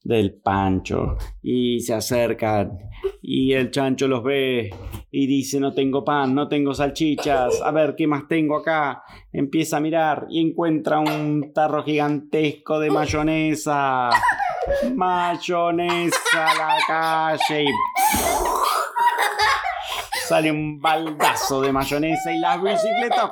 del 0.04 0.34
Pancho 0.34 1.18
y 1.42 1.80
se 1.80 1.94
acercan 1.94 2.78
y 3.22 3.54
el 3.54 3.72
chancho 3.72 4.08
los 4.08 4.24
ve 4.24 4.72
y 5.12 5.28
dice 5.28 5.60
no 5.60 5.74
tengo 5.74 6.06
pan, 6.06 6.34
no 6.34 6.48
tengo 6.48 6.74
salchichas, 6.74 7.62
a 7.62 7.72
ver 7.72 7.96
qué 7.96 8.08
más 8.08 8.28
tengo 8.28 8.58
acá. 8.58 9.04
Empieza 9.34 9.78
a 9.78 9.82
mirar 9.82 10.28
y 10.30 10.42
encuentra 10.42 11.00
un 11.00 11.52
tarro 11.54 11.84
gigantesco 11.84 12.80
de 12.80 12.90
mayonesa. 12.90 14.10
Mayonesa 14.96 16.48
a 16.48 16.56
la 16.56 16.78
calle 16.88 17.66
sale 20.32 20.50
un 20.50 20.80
baldazo 20.80 21.60
de 21.60 21.74
mayonesa 21.74 22.32
y 22.32 22.40
las 22.40 22.64
bicicletas 22.64 23.32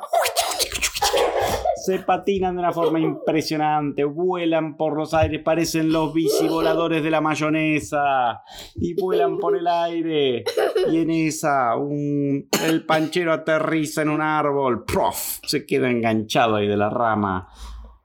se 1.90 1.98
patinan 2.04 2.54
de 2.56 2.60
una 2.60 2.72
forma 2.72 3.00
impresionante, 3.00 4.04
vuelan 4.04 4.78
por 4.78 4.96
los 4.96 5.16
aires, 5.16 5.42
parecen 5.44 5.92
los 5.92 6.14
bicivoladores 6.14 7.02
de 7.02 7.10
la 7.10 7.20
mayonesa 7.20 8.42
y 8.76 8.94
vuelan 8.94 9.40
por 9.40 9.58
el 9.58 9.66
aire. 9.66 10.44
Y 10.92 10.98
en 10.98 11.10
esa, 11.10 11.76
un- 11.78 12.48
el 12.64 12.86
panchero 12.86 13.34
aterriza 13.34 14.04
en 14.04 14.10
un 14.10 14.22
árbol, 14.22 14.86
¡prof! 14.86 15.40
se 15.48 15.66
queda 15.66 15.90
enganchado 15.90 16.58
ahí 16.58 16.68
de 16.68 16.78
la 16.78 16.92
rama, 16.92 17.48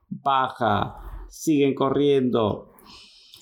baja, 0.08 0.94
siguen 1.28 1.74
corriendo. 1.74 2.72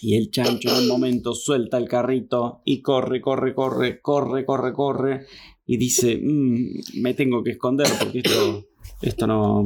Y 0.01 0.17
el 0.17 0.33
chancho 0.33 0.71
en 0.71 0.83
un 0.83 0.89
momento 0.89 1.35
suelta 1.35 1.79
el 1.79 1.87
carrito 1.89 2.63
y 2.65 2.83
corre, 2.83 3.21
corre, 3.21 3.55
corre, 3.55 4.01
corre, 4.01 4.45
corre, 4.45 4.73
corre. 4.73 5.27
Y 5.67 5.77
dice, 5.77 6.19
"Mm, 6.21 7.01
me 7.01 7.15
tengo 7.15 7.45
que 7.45 7.53
esconder 7.53 7.87
porque 8.01 8.19
esto, 8.19 8.65
esto 9.01 9.27
no, 9.29 9.65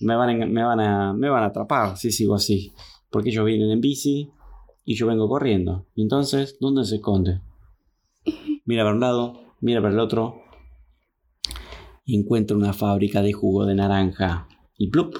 me 0.00 0.16
van, 0.16 0.42
a, 0.42 0.46
me, 0.46 0.62
van 0.62 0.80
a, 0.80 1.12
me 1.12 1.28
van 1.28 1.42
a 1.42 1.46
atrapar 1.46 1.96
si 1.96 2.10
sigo 2.12 2.34
así. 2.34 2.72
Porque 3.10 3.30
ellos 3.30 3.44
vienen 3.44 3.70
en 3.70 3.80
bici 3.80 4.30
y 4.84 4.94
yo 4.94 5.06
vengo 5.06 5.28
corriendo. 5.28 5.86
Y 5.94 6.02
entonces, 6.02 6.56
¿dónde 6.60 6.84
se 6.84 6.96
esconde? 6.96 7.40
Mira 8.64 8.82
para 8.82 8.94
un 8.94 9.00
lado, 9.00 9.40
mira 9.60 9.80
para 9.80 9.94
el 9.94 10.00
otro. 10.00 10.40
Y 12.04 12.18
encuentra 12.18 12.56
una 12.56 12.72
fábrica 12.72 13.22
de 13.22 13.32
jugo 13.32 13.64
de 13.66 13.74
naranja. 13.74 14.48
Y 14.78 14.90
plup, 14.90 15.16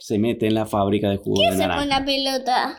se 0.00 0.18
mete 0.18 0.46
en 0.46 0.54
la 0.54 0.66
fábrica 0.66 1.08
de 1.10 1.16
jugo 1.18 1.40
de 1.42 1.48
Se 1.50 1.56
pone 1.56 1.68
naranja. 1.68 1.86
la 2.00 2.04
pelota 2.04 2.78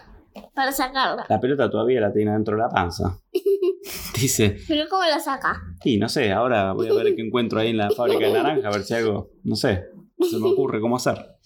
para 0.53 0.71
sacarla. 0.71 1.25
La 1.29 1.39
pelota 1.39 1.69
todavía 1.69 2.01
la 2.01 2.11
tiene 2.11 2.31
dentro 2.31 2.55
de 2.55 2.63
la 2.63 2.69
panza. 2.69 3.19
Dice, 4.19 4.57
Pero 4.67 4.83
¿cómo 4.89 5.03
la 5.03 5.19
saca? 5.19 5.61
y 5.83 5.97
no 5.97 6.09
sé, 6.09 6.31
ahora 6.31 6.73
voy 6.73 6.89
a 6.89 6.93
ver 6.93 7.15
qué 7.15 7.21
encuentro 7.21 7.59
ahí 7.59 7.69
en 7.69 7.77
la 7.77 7.89
fábrica 7.89 8.25
de 8.27 8.33
naranja, 8.33 8.67
a 8.67 8.71
ver 8.71 8.83
si 8.83 8.93
algo, 8.93 9.31
no 9.43 9.55
sé, 9.55 9.85
se 10.19 10.37
me 10.39 10.49
ocurre 10.49 10.81
cómo 10.81 10.95
hacer. 10.95 11.37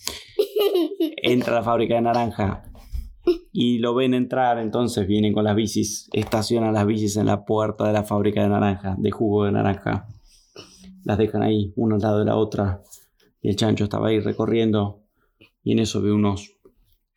Entra 1.18 1.54
a 1.54 1.60
la 1.60 1.64
fábrica 1.64 1.96
de 1.96 2.02
naranja 2.02 2.64
y 3.52 3.80
lo 3.80 3.94
ven 3.96 4.14
entrar, 4.14 4.58
entonces 4.60 5.08
vienen 5.08 5.34
con 5.34 5.44
las 5.44 5.56
bicis, 5.56 6.10
estacionan 6.12 6.74
las 6.74 6.86
bicis 6.86 7.16
en 7.18 7.28
la 7.28 7.46
puerta 7.46 7.86
de 7.86 7.94
la 7.94 8.04
fábrica 8.04 8.42
de 8.42 8.50
naranja, 8.50 8.96
de 8.98 9.12
jugo 9.12 9.46
de 9.46 9.52
naranja. 9.52 10.08
Las 11.04 11.18
dejan 11.18 11.44
ahí, 11.44 11.74
una 11.76 11.96
al 11.96 12.02
lado 12.02 12.20
de 12.20 12.26
la 12.26 12.36
otra. 12.36 12.82
Y 13.42 13.50
el 13.50 13.56
chancho 13.56 13.86
estaba 13.86 14.08
ahí 14.08 14.20
recorriendo 14.20 15.04
y 15.64 15.74
en 15.74 15.80
eso 15.80 16.02
ve 16.02 16.12
unos 16.12 16.56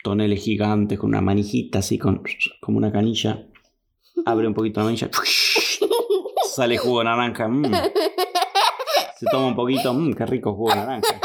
toneles 0.03 0.43
gigantes 0.43 0.99
con 0.99 1.11
una 1.11 1.21
manijita 1.21 1.81
así, 1.81 1.99
con, 1.99 2.23
como 2.61 2.79
una 2.79 2.93
canilla. 2.93 3.47
Abre 4.25 4.47
un 4.47 4.55
poquito 4.55 4.81
la 4.81 4.87
manilla. 4.87 5.11
Sale 6.47 6.79
jugo 6.79 7.01
de 7.01 7.05
naranja. 7.07 7.49
mm. 7.49 7.65
Se 9.19 9.27
toma 9.31 9.49
un 9.49 9.57
poquito. 9.57 9.93
mm, 9.95 10.13
qué 10.15 10.27
rico 10.27 10.55
jugo 10.55 10.71
de 10.71 10.77
naranja. 10.77 11.21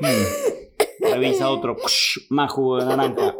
Mm. 0.00 1.04
Revisa 1.12 1.50
otro. 1.50 1.76
Más 2.30 2.50
jugo 2.50 2.78
de 2.78 2.86
naranja. 2.86 3.34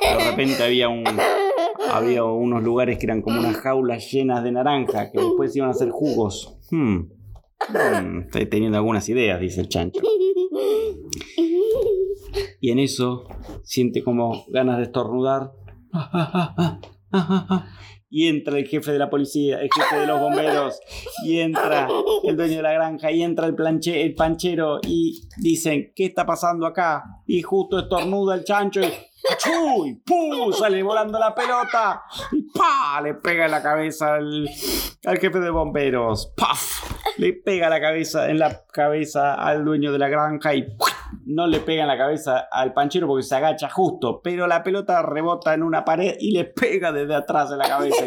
De 0.00 0.30
repente 0.30 0.62
había 0.62 0.88
un. 0.88 1.04
Había 1.90 2.24
unos 2.24 2.62
lugares 2.62 2.98
que 2.98 3.06
eran 3.06 3.20
como 3.22 3.38
unas 3.38 3.56
jaulas 3.56 4.10
llenas 4.10 4.42
de 4.42 4.52
naranja 4.52 5.10
que 5.10 5.18
después 5.20 5.54
iban 5.56 5.68
a 5.68 5.72
hacer 5.72 5.90
jugos. 5.90 6.56
Hmm. 6.70 7.10
Hmm, 7.68 8.20
Estoy 8.22 8.46
teniendo 8.46 8.78
algunas 8.78 9.08
ideas, 9.08 9.40
dice 9.40 9.60
el 9.60 9.68
chancho. 9.68 10.00
Y 12.60 12.70
en 12.70 12.78
eso 12.78 13.24
siente 13.62 14.02
como 14.02 14.44
ganas 14.48 14.78
de 14.78 14.84
estornudar. 14.84 15.52
Y 18.14 18.28
entra 18.28 18.58
el 18.58 18.66
jefe 18.66 18.92
de 18.92 18.98
la 18.98 19.08
policía, 19.08 19.58
el 19.62 19.70
jefe 19.74 20.00
de 20.00 20.06
los 20.06 20.20
bomberos, 20.20 20.78
y 21.24 21.40
entra 21.40 21.88
el 22.22 22.36
dueño 22.36 22.56
de 22.56 22.62
la 22.62 22.72
granja, 22.74 23.10
y 23.10 23.22
entra 23.22 23.46
el, 23.46 23.54
planche, 23.54 24.02
el 24.02 24.14
panchero, 24.14 24.80
y 24.86 25.28
dicen, 25.38 25.92
¿qué 25.96 26.04
está 26.04 26.26
pasando 26.26 26.66
acá? 26.66 27.04
Y 27.26 27.40
justo 27.40 27.78
estornuda 27.78 28.34
el 28.34 28.44
chancho 28.44 28.82
y 28.82 28.92
¡Chuy! 29.38 30.02
¡Pum! 30.04 30.52
Sale 30.52 30.82
volando 30.82 31.18
la 31.18 31.34
pelota 31.34 32.02
y 32.32 32.42
¡pa! 32.50 33.00
Le 33.02 33.14
pega 33.14 33.44
en 33.44 33.52
la 33.52 33.62
cabeza 33.62 34.14
al, 34.14 34.48
al 35.06 35.18
jefe 35.18 35.38
de 35.38 35.50
bomberos. 35.50 36.32
¡Paf! 36.36 36.82
Le 37.18 37.32
pega 37.32 37.68
la 37.68 37.80
cabeza 37.80 38.28
en 38.30 38.38
la 38.38 38.64
cabeza 38.72 39.34
al 39.34 39.64
dueño 39.64 39.92
de 39.92 39.98
la 39.98 40.08
granja 40.08 40.54
y 40.54 40.62
¡puf! 40.76 40.91
No 41.26 41.46
le 41.46 41.60
pega 41.60 41.82
en 41.82 41.88
la 41.88 41.98
cabeza 41.98 42.48
al 42.50 42.72
panchero 42.72 43.06
porque 43.06 43.22
se 43.22 43.34
agacha 43.36 43.68
justo, 43.68 44.20
pero 44.22 44.46
la 44.46 44.62
pelota 44.62 45.02
rebota 45.02 45.54
en 45.54 45.62
una 45.62 45.84
pared 45.84 46.16
y 46.20 46.32
le 46.32 46.44
pega 46.44 46.92
desde 46.92 47.14
atrás 47.14 47.50
de 47.50 47.56
la 47.56 47.68
cabeza 47.68 48.04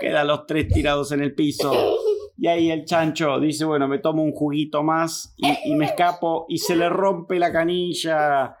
quedan 0.00 0.26
los 0.26 0.46
tres 0.46 0.68
tirados 0.68 1.12
en 1.12 1.20
el 1.22 1.34
piso. 1.34 1.72
Y 2.38 2.46
ahí 2.46 2.70
el 2.70 2.86
chancho 2.86 3.38
dice, 3.38 3.66
bueno, 3.66 3.86
me 3.86 3.98
tomo 3.98 4.22
un 4.22 4.32
juguito 4.32 4.82
más 4.82 5.34
y, 5.36 5.72
y 5.72 5.74
me 5.74 5.84
escapo 5.84 6.46
y 6.48 6.56
se 6.56 6.74
le 6.74 6.88
rompe 6.88 7.38
la 7.38 7.52
canilla. 7.52 8.56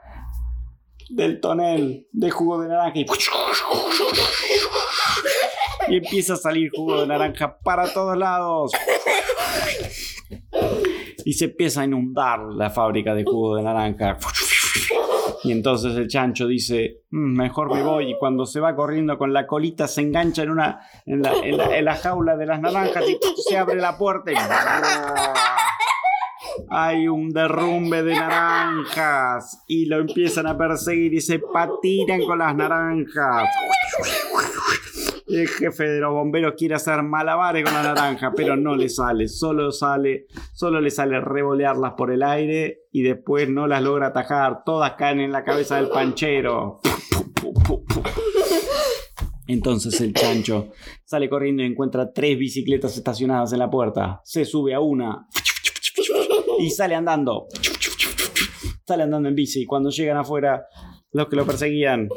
del 1.08 1.40
tonel 1.40 2.06
de 2.12 2.30
jugo 2.30 2.60
de 2.60 2.68
naranja 2.68 2.98
y, 2.98 3.06
y 5.88 5.96
empieza 5.96 6.34
a 6.34 6.36
salir 6.36 6.70
jugo 6.74 7.00
de 7.00 7.06
naranja 7.06 7.58
para 7.58 7.92
todos 7.92 8.16
lados. 8.16 8.72
Y 11.24 11.32
se 11.34 11.46
empieza 11.46 11.82
a 11.82 11.84
inundar 11.84 12.40
la 12.40 12.70
fábrica 12.70 13.14
de 13.14 13.24
jugo 13.24 13.56
de 13.56 13.62
naranja. 13.62 14.18
Y 15.42 15.52
entonces 15.52 15.96
el 15.96 16.06
chancho 16.06 16.46
dice, 16.46 17.02
"Mm, 17.10 17.36
mejor 17.36 17.72
me 17.74 17.82
voy. 17.82 18.10
Y 18.12 18.18
cuando 18.18 18.44
se 18.44 18.60
va 18.60 18.76
corriendo 18.76 19.16
con 19.16 19.32
la 19.32 19.46
colita 19.46 19.88
se 19.88 20.02
engancha 20.02 20.42
en, 20.42 20.50
una, 20.50 20.80
en, 21.06 21.22
la, 21.22 21.32
en 21.42 21.84
la- 21.84 21.96
jaula 21.96 22.36
de 22.36 22.46
las 22.46 22.60
naranjas 22.60 23.04
y 23.08 23.18
se 23.48 23.56
abre 23.56 23.76
la 23.80 23.96
puerta 23.96 24.32
y... 24.32 24.34
Hay 26.68 27.08
un 27.08 27.30
derrumbe 27.30 28.02
de 28.02 28.14
naranjas 28.14 29.62
y 29.66 29.86
lo 29.86 29.98
empiezan 29.98 30.46
a 30.46 30.56
perseguir 30.58 31.14
y 31.14 31.20
se 31.20 31.38
patinan 31.38 32.22
con 32.26 32.38
las 32.38 32.54
naranjas. 32.54 33.48
El 35.32 35.46
jefe 35.46 35.84
de 35.84 36.00
los 36.00 36.12
bomberos 36.12 36.54
quiere 36.56 36.74
hacer 36.74 37.02
malabares 37.02 37.64
con 37.64 37.72
la 37.72 37.82
naranja, 37.82 38.32
pero 38.34 38.56
no 38.56 38.74
le 38.74 38.88
sale. 38.88 39.28
Solo 39.28 39.70
sale, 39.70 40.26
solo 40.52 40.80
le 40.80 40.90
sale 40.90 41.20
revolearlas 41.20 41.92
por 41.96 42.10
el 42.10 42.22
aire 42.22 42.80
y 42.90 43.02
después 43.02 43.48
no 43.48 43.66
las 43.66 43.82
logra 43.82 44.08
atajar. 44.08 44.64
Todas 44.64 44.94
caen 44.94 45.20
en 45.20 45.30
la 45.30 45.44
cabeza 45.44 45.76
del 45.76 45.88
panchero. 45.88 46.80
Entonces 49.46 50.00
el 50.00 50.14
chancho 50.14 50.70
sale 51.04 51.28
corriendo 51.28 51.62
y 51.62 51.66
encuentra 51.66 52.12
tres 52.12 52.38
bicicletas 52.38 52.96
estacionadas 52.96 53.52
en 53.52 53.60
la 53.60 53.70
puerta. 53.70 54.20
Se 54.24 54.44
sube 54.44 54.74
a 54.74 54.80
una 54.80 55.28
y 56.58 56.70
sale 56.70 56.94
andando. 56.94 57.46
Sale 58.86 59.04
andando 59.04 59.28
en 59.28 59.34
bici. 59.34 59.64
Cuando 59.64 59.90
llegan 59.90 60.16
afuera, 60.16 60.66
los 61.12 61.28
que 61.28 61.36
lo 61.36 61.46
perseguían 61.46 62.08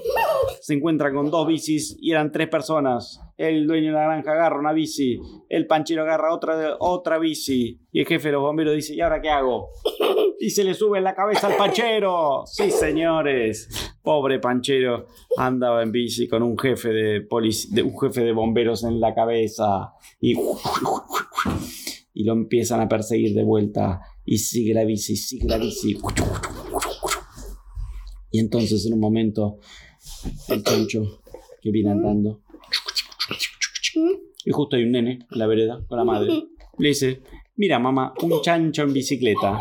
se 0.63 0.75
encuentran 0.75 1.13
con 1.13 1.29
dos 1.29 1.46
bicis 1.46 1.98
y 2.00 2.12
eran 2.12 2.32
tres 2.32 2.48
personas. 2.48 3.20
El 3.36 3.67
dueño 3.67 3.88
de 3.88 3.96
la 3.96 4.08
naranja 4.08 4.32
agarra 4.32 4.58
una 4.58 4.72
bici, 4.72 5.20
el 5.50 5.67
panchero 5.67 6.03
agarra 6.03 6.34
otra, 6.34 6.77
otra 6.79 7.20
bici 7.20 7.82
y 7.91 8.00
el 8.00 8.08
jefe 8.08 8.29
de 8.29 8.32
los 8.32 8.43
bomberos 8.43 8.74
dice, 8.74 8.96
¿y 8.96 9.01
ahora 9.01 9.22
qué 9.22 9.29
hago? 9.29 9.67
Y 10.39 10.51
se 10.51 10.63
le 10.63 10.74
sube 10.74 11.00
en 11.00 11.03
la 11.03 11.15
cabeza 11.15 11.48
al 11.48 11.58
panchero. 11.58 12.43
Sí, 12.46 12.72
señores. 12.72 13.96
Pobre 14.01 14.39
panchero 14.39 15.08
andaba 15.38 15.84
en 15.84 15.91
bici 15.91 16.29
con 16.29 16.43
un 16.43 16.58
jefe 16.58 16.89
de 16.89 17.27
un 17.84 18.00
jefe 18.00 18.22
de 18.22 18.32
bomberos 18.32 18.86
en 18.86 19.01
la 19.01 19.13
cabeza 19.13 19.93
y 20.22 20.36
y 22.13 22.24
lo 22.24 22.34
empiezan 22.34 22.79
a 22.79 22.88
perseguir 22.88 23.34
de 23.34 23.43
vuelta 23.43 24.01
y 24.25 24.38
sigue 24.38 24.74
la 24.74 24.86
bici, 24.86 25.15
sigue 25.17 25.48
la 25.48 25.58
bici. 25.58 25.98
Y 28.32 28.39
entonces 28.39 28.86
en 28.86 28.93
un 28.93 29.00
momento 29.00 29.60
el 30.50 30.63
chancho 30.63 31.22
que 31.62 31.72
viene 31.72 31.91
andando 31.91 32.41
y 34.45 34.51
justo 34.51 34.75
hay 34.75 34.83
un 34.83 34.91
nene 34.91 35.19
en 35.31 35.39
la 35.39 35.48
vereda 35.48 35.83
con 35.88 35.98
la 35.98 36.03
madre. 36.03 36.31
Le 36.77 36.89
dice, 36.89 37.22
mira 37.55 37.79
mamá, 37.79 38.13
un 38.22 38.41
chancho 38.41 38.83
en 38.83 38.93
bicicleta. 38.93 39.60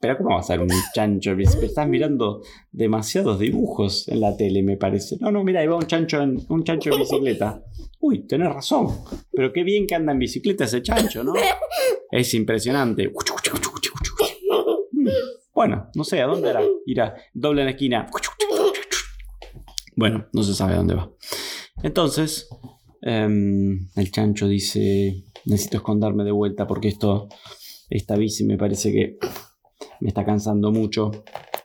Pero 0.00 0.16
¿cómo 0.16 0.30
va 0.30 0.40
a 0.40 0.42
ser 0.42 0.60
un 0.60 0.70
chancho 0.94 1.32
en 1.32 1.36
bicicleta? 1.36 1.66
Estás 1.66 1.88
mirando 1.88 2.42
demasiados 2.72 3.38
dibujos 3.38 4.08
en 4.08 4.20
la 4.20 4.34
tele, 4.34 4.62
me 4.62 4.78
parece. 4.78 5.18
No, 5.20 5.30
no, 5.30 5.44
mira, 5.44 5.60
ahí 5.60 5.66
va 5.66 5.76
un 5.76 5.86
chancho 5.86 6.22
en, 6.22 6.40
un 6.48 6.64
chancho 6.64 6.90
en 6.90 7.00
bicicleta. 7.00 7.62
Uy, 7.98 8.26
tenés 8.26 8.52
razón. 8.52 8.86
Pero 9.30 9.52
qué 9.52 9.62
bien 9.62 9.86
que 9.86 9.94
anda 9.94 10.12
en 10.12 10.18
bicicleta 10.18 10.64
ese 10.64 10.80
chancho, 10.80 11.22
¿no? 11.22 11.34
Es 12.10 12.32
impresionante. 12.32 13.12
Bueno, 15.60 15.90
no 15.94 16.04
sé, 16.04 16.22
¿a 16.22 16.26
dónde 16.26 16.48
era? 16.48 16.62
Irá, 16.86 17.14
doble 17.34 17.60
en 17.60 17.66
la 17.66 17.72
esquina. 17.72 18.06
Bueno, 19.94 20.26
no 20.32 20.42
se 20.42 20.54
sabe 20.54 20.72
a 20.72 20.76
dónde 20.78 20.94
va. 20.94 21.12
Entonces, 21.82 22.48
em, 23.02 23.86
el 23.94 24.10
chancho 24.10 24.48
dice, 24.48 25.22
necesito 25.44 25.76
esconderme 25.76 26.24
de 26.24 26.30
vuelta 26.30 26.66
porque 26.66 26.88
esto, 26.88 27.28
esta 27.90 28.16
bici 28.16 28.44
me 28.44 28.56
parece 28.56 28.90
que 28.90 29.18
me 30.00 30.08
está 30.08 30.24
cansando 30.24 30.72
mucho. 30.72 31.10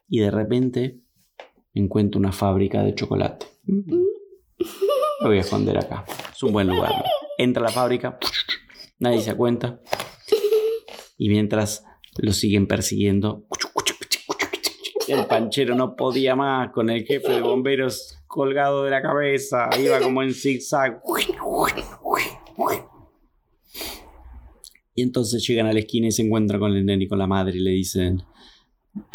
Y 0.10 0.20
de 0.20 0.30
repente 0.30 1.00
encuentro 1.74 2.20
una 2.20 2.34
fábrica 2.34 2.84
de 2.84 2.96
chocolate. 2.96 3.46
Mm. 3.64 3.96
Me 5.22 5.28
voy 5.30 5.38
a 5.38 5.40
esconder 5.40 5.78
acá. 5.78 6.04
Es 6.34 6.44
un 6.44 6.52
buen 6.52 6.68
lugar. 6.68 6.92
Entra 7.38 7.64
la 7.64 7.72
fábrica, 7.72 8.20
nadie 9.00 9.22
se 9.22 9.32
da 9.32 9.38
cuenta. 9.38 9.80
Y 11.18 11.30
mientras 11.30 11.86
lo 12.18 12.34
siguen 12.34 12.68
persiguiendo, 12.68 13.46
el 15.14 15.26
panchero 15.26 15.76
no 15.76 15.96
podía 15.96 16.36
más 16.36 16.72
con 16.72 16.90
el 16.90 17.06
jefe 17.06 17.32
de 17.32 17.42
bomberos 17.42 18.20
colgado 18.28 18.84
de 18.84 18.92
la 18.92 19.02
cabeza. 19.02 19.70
Iba 19.80 20.00
como 20.00 20.22
en 20.24 20.34
zigzag. 20.34 21.02
Y 24.94 25.02
entonces 25.02 25.46
llegan 25.46 25.68
a 25.68 25.74
la 25.74 25.80
esquina 25.80 26.08
y 26.08 26.12
se 26.12 26.22
encuentran 26.24 26.60
con 26.60 26.72
el 26.74 26.86
nene 26.86 27.04
y 27.04 27.08
con 27.08 27.20
la 27.20 27.28
madre 27.28 27.58
y 27.58 27.62
le 27.62 27.72
dicen: 27.72 28.24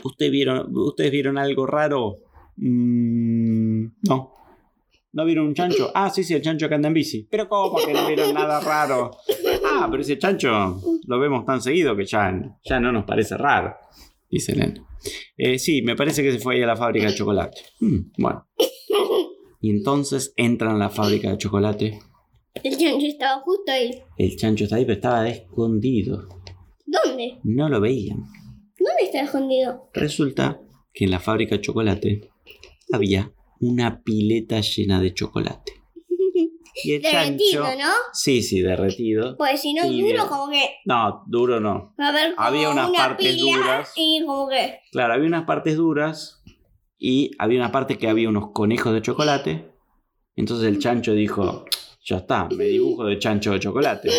¿Usted 0.05 0.31
vieron, 0.31 0.77
¿Ustedes 0.77 1.11
vieron 1.11 1.39
algo 1.39 1.67
raro? 1.67 2.19
"Mm, 2.57 3.87
no. 4.09 4.35
¿No 5.13 5.25
vieron 5.25 5.47
un 5.49 5.55
chancho? 5.55 5.91
Ah, 5.93 6.09
sí, 6.09 6.23
sí, 6.23 6.35
el 6.35 6.43
chancho 6.43 6.69
que 6.69 6.75
anda 6.77 6.87
en 6.87 6.95
bici. 6.95 7.27
Pero 7.29 7.49
¿cómo 7.49 7.77
que 7.85 7.93
no 7.93 8.07
vieron 8.07 8.33
nada 8.33 8.61
raro? 8.61 9.11
Ah, 9.65 9.89
pero 9.91 10.03
ese 10.03 10.19
chancho 10.19 10.81
lo 11.07 11.19
vemos 11.19 11.45
tan 11.45 11.61
seguido 11.61 11.97
que 11.97 12.05
ya, 12.07 12.33
ya 12.63 12.79
no 12.79 12.93
nos 12.93 13.05
parece 13.05 13.37
raro, 13.37 13.75
dice 14.31 14.53
el 14.53 14.59
nene. 14.61 14.83
"Eh, 15.37 15.59
sí, 15.59 15.83
me 15.83 15.97
parece 15.97 16.23
que 16.23 16.33
se 16.33 16.39
fue 16.39 16.57
ahí 16.57 16.63
a 16.63 16.67
la 16.67 16.77
fábrica 16.77 17.07
de 17.09 17.15
chocolate. 17.15 17.59
"Mm, 17.81 17.99
bueno. 18.19 18.47
Y 19.61 19.71
entonces 19.71 20.33
entran 20.37 20.77
a 20.77 20.79
la 20.79 20.89
fábrica 20.91 21.31
de 21.31 21.39
chocolate. 21.39 21.99
El 22.65 22.77
chancho 22.79 23.07
estaba 23.07 23.41
justo 23.43 23.71
ahí. 23.71 23.91
El 24.17 24.37
chancho 24.37 24.65
está 24.65 24.77
ahí, 24.77 24.85
pero 24.85 24.95
estaba 24.95 25.29
escondido. 25.29 26.29
¿Dónde? 26.87 27.39
No 27.45 27.69
lo 27.69 27.81
veían. 27.81 28.19
¿Dónde 28.79 29.03
está 29.05 29.21
escondido? 29.23 29.89
Resulta 29.93 30.61
que 30.93 31.05
en 31.05 31.11
la 31.11 31.21
fábrica 31.21 31.57
de 31.57 31.61
chocolate 31.61 32.31
había 32.93 33.33
una 33.61 34.03
pileta 34.03 34.61
llena 34.61 35.01
de 35.01 35.13
chocolate. 35.15 35.73
Y 36.85 36.93
el 36.95 37.03
Derretido, 37.03 37.65
chancho. 37.65 37.83
¿no? 37.85 37.93
Sí, 38.13 38.43
sí, 38.43 38.61
derretido. 38.61 39.37
Pues 39.37 39.61
si 39.61 39.75
no 39.75 39.87
duro, 39.91 40.27
como 40.29 40.51
que 40.51 40.63
No, 40.85 41.25
duro 41.27 41.61
no. 41.61 41.95
a 41.99 42.13
como 42.13 42.35
Había 42.47 42.71
unas 42.71 42.89
una 42.91 42.99
partes 42.99 43.35
pila 43.35 43.57
duras. 43.57 43.93
y 43.97 44.25
como 44.27 44.49
que 44.49 44.79
Claro, 44.93 45.15
había 45.15 45.27
unas 45.27 45.45
partes 45.45 45.77
duras 45.77 46.43
y 46.99 47.31
había 47.39 47.59
una 47.61 47.73
parte 47.73 47.97
que 47.99 48.09
había 48.09 48.29
unos 48.29 48.51
conejos 48.53 48.93
de 48.93 49.03
chocolate. 49.03 49.71
Entonces 50.37 50.69
el 50.69 50.79
chancho 50.79 51.13
dijo, 51.13 51.65
ya 52.05 52.19
está, 52.19 52.49
me 52.57 52.65
dibujo 52.65 53.05
de 53.05 53.19
chancho 53.19 53.53
de 53.53 53.61
chocolate. 53.61 54.11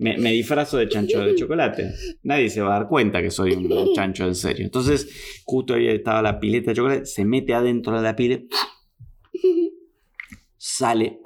Me, 0.00 0.16
me 0.16 0.30
disfrazo 0.30 0.76
de 0.76 0.88
chancho 0.88 1.20
de 1.20 1.34
chocolate. 1.34 1.90
Nadie 2.22 2.48
se 2.50 2.60
va 2.60 2.76
a 2.76 2.78
dar 2.78 2.88
cuenta 2.88 3.20
que 3.20 3.30
soy 3.32 3.52
un 3.54 3.92
chancho 3.94 4.24
en 4.26 4.34
serio. 4.36 4.64
Entonces, 4.64 5.42
justo 5.44 5.74
ahí 5.74 5.88
estaba 5.88 6.22
la 6.22 6.38
pileta 6.38 6.70
de 6.70 6.76
chocolate, 6.76 7.06
se 7.06 7.24
mete 7.24 7.52
adentro 7.52 7.96
de 7.96 8.02
la 8.02 8.14
pileta, 8.14 8.56
sale, 10.56 11.20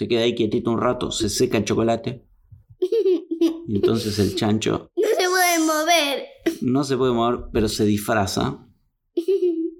se 0.00 0.08
queda 0.08 0.22
ahí 0.22 0.34
quietito 0.34 0.70
un 0.70 0.80
rato, 0.80 1.10
se 1.10 1.28
seca 1.28 1.58
el 1.58 1.66
chocolate. 1.66 2.26
Y 3.68 3.76
entonces 3.76 4.18
el 4.18 4.34
chancho 4.34 4.90
no 4.96 5.08
se 5.14 5.28
puede 5.28 5.58
mover. 5.58 6.26
no 6.62 6.84
se 6.84 6.96
puede 6.96 7.12
mover, 7.12 7.50
pero 7.52 7.68
se 7.68 7.84
disfraza, 7.84 8.66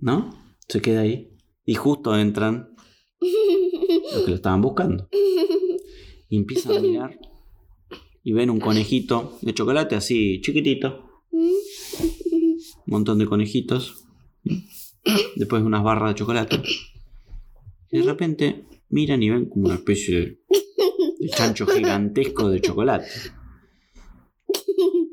¿no? 0.02 0.54
Se 0.68 0.83
queda 0.83 1.00
ahí. 1.00 1.38
Y 1.64 1.74
justo 1.74 2.14
entran 2.18 2.74
los 4.12 4.22
que 4.24 4.28
lo 4.28 4.35
estaban 4.35 4.61
buscando. 4.61 5.09
Y 6.28 6.37
empiezan 6.37 6.76
a 6.76 6.80
mirar 6.80 7.18
y 8.22 8.35
ven 8.35 8.50
un 8.50 8.61
conejito 8.61 9.38
de 9.40 9.54
chocolate 9.54 9.96
así 9.96 10.42
chiquitito. 10.42 11.22
Un 11.30 11.80
montón 12.85 13.18
de 13.18 13.24
conejitos. 13.24 14.04
Después 15.37 15.62
unas 15.62 15.83
barras 15.83 16.11
de 16.11 16.18
chocolate. 16.18 16.62
Y 17.90 18.00
de 18.00 18.04
repente 18.04 18.66
miran 18.90 19.22
y 19.22 19.31
ven 19.31 19.46
como 19.46 19.66
una 19.66 19.74
especie 19.76 20.20
de, 20.20 21.29
chancho 21.31 21.66
gigantesco 21.66 22.48
de 22.48 22.61
chocolate. 22.61 23.07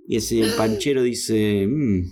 Y 0.08 0.16
ese 0.16 0.40
el 0.40 0.54
panchero 0.56 1.04
dice, 1.04 1.68
"Mm, 1.68 2.04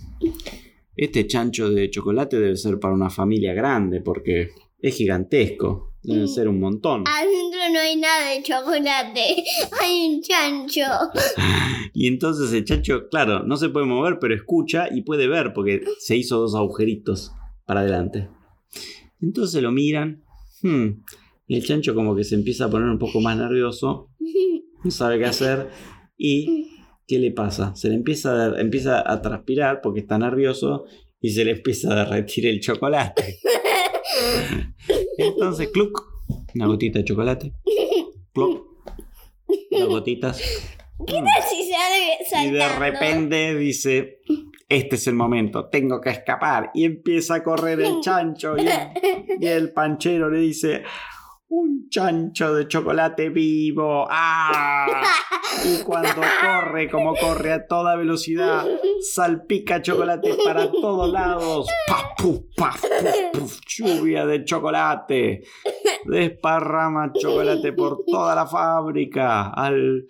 este 0.96 1.26
chancho 1.26 1.70
de 1.70 1.90
chocolate 1.90 2.38
debe 2.38 2.56
ser 2.56 2.78
para 2.78 2.94
una 2.94 3.10
familia 3.10 3.54
grande 3.54 4.00
porque 4.00 4.50
es 4.80 4.94
gigantesco. 4.94 5.94
Deben 6.02 6.28
ser 6.28 6.46
un 6.46 6.60
montón. 6.60 7.02
Adentro 7.08 7.58
no 7.72 7.80
hay 7.80 7.96
nada 7.96 8.30
de 8.30 8.42
chocolate. 8.42 9.42
Hay 9.80 10.06
un 10.14 10.22
chancho. 10.22 10.82
Y 11.98 12.08
entonces 12.08 12.52
el 12.52 12.64
chancho, 12.66 13.08
claro, 13.08 13.42
no 13.44 13.56
se 13.56 13.70
puede 13.70 13.86
mover, 13.86 14.18
pero 14.20 14.34
escucha 14.34 14.88
y 14.94 15.00
puede 15.00 15.28
ver 15.28 15.54
porque 15.54 15.82
se 15.98 16.14
hizo 16.14 16.38
dos 16.38 16.54
agujeritos 16.54 17.32
para 17.64 17.80
adelante. 17.80 18.28
Entonces 19.22 19.62
lo 19.62 19.72
miran. 19.72 20.22
hmm, 20.62 20.88
y 21.46 21.56
el 21.56 21.64
chancho 21.64 21.94
como 21.94 22.16
que 22.16 22.24
se 22.24 22.34
empieza 22.34 22.64
a 22.64 22.70
poner 22.70 22.88
un 22.88 22.98
poco 22.98 23.20
más 23.20 23.36
nervioso. 23.36 24.10
No 24.82 24.90
sabe 24.90 25.18
qué 25.18 25.26
hacer. 25.26 25.70
¿Y 26.16 26.70
qué 27.06 27.18
le 27.18 27.30
pasa? 27.30 27.74
Se 27.76 27.88
le 27.88 27.94
empieza 27.94 28.46
a, 28.46 28.60
empieza 28.60 29.10
a 29.10 29.22
transpirar 29.22 29.80
porque 29.80 30.00
está 30.00 30.18
nervioso. 30.18 30.84
Y 31.20 31.30
se 31.30 31.44
le 31.44 31.52
empieza 31.52 31.92
a 31.92 32.04
derretir 32.04 32.46
el 32.46 32.60
chocolate. 32.60 33.38
Entonces, 35.18 35.68
cluck, 35.68 36.02
una 36.54 36.66
gotita 36.66 36.98
de 36.98 37.04
chocolate. 37.04 37.52
Cluck, 38.32 38.66
dos 39.70 39.88
gotitas. 39.88 40.40
¿Qué 41.06 41.14
tal 41.14 41.42
si 41.48 41.70
sale 41.70 42.48
Y 42.48 42.50
de 42.52 42.68
repente 42.76 43.54
dice, 43.54 44.20
este 44.68 44.96
es 44.96 45.06
el 45.06 45.14
momento, 45.14 45.68
tengo 45.68 46.00
que 46.00 46.10
escapar. 46.10 46.70
Y 46.74 46.84
empieza 46.84 47.36
a 47.36 47.42
correr 47.42 47.80
el 47.80 48.00
chancho 48.00 48.56
y, 48.56 48.66
y 49.40 49.46
el 49.46 49.72
panchero 49.72 50.30
le 50.30 50.40
dice, 50.40 50.82
un 51.48 51.88
chancho 51.88 52.54
de 52.54 52.66
chocolate 52.66 53.30
vivo. 53.30 54.06
¡Ah! 54.10 55.02
Y 55.64 55.82
cuando 55.82 56.22
corre, 56.40 56.90
como 56.90 57.14
corre 57.14 57.52
a 57.52 57.66
toda 57.66 57.96
velocidad, 57.96 58.66
salpica 59.00 59.80
chocolate 59.80 60.36
para 60.44 60.70
todos 60.70 61.12
lados. 61.12 61.66
¡Paf, 61.88 62.04
puf, 62.18 62.40
paf, 62.56 62.80
puf, 62.80 63.40
puf! 63.40 63.60
Lluvia 63.66 64.26
de 64.26 64.44
chocolate. 64.44 65.44
Desparrama 66.04 67.12
chocolate 67.12 67.72
por 67.72 68.04
toda 68.04 68.34
la 68.34 68.46
fábrica. 68.46 69.50
Al 69.50 70.06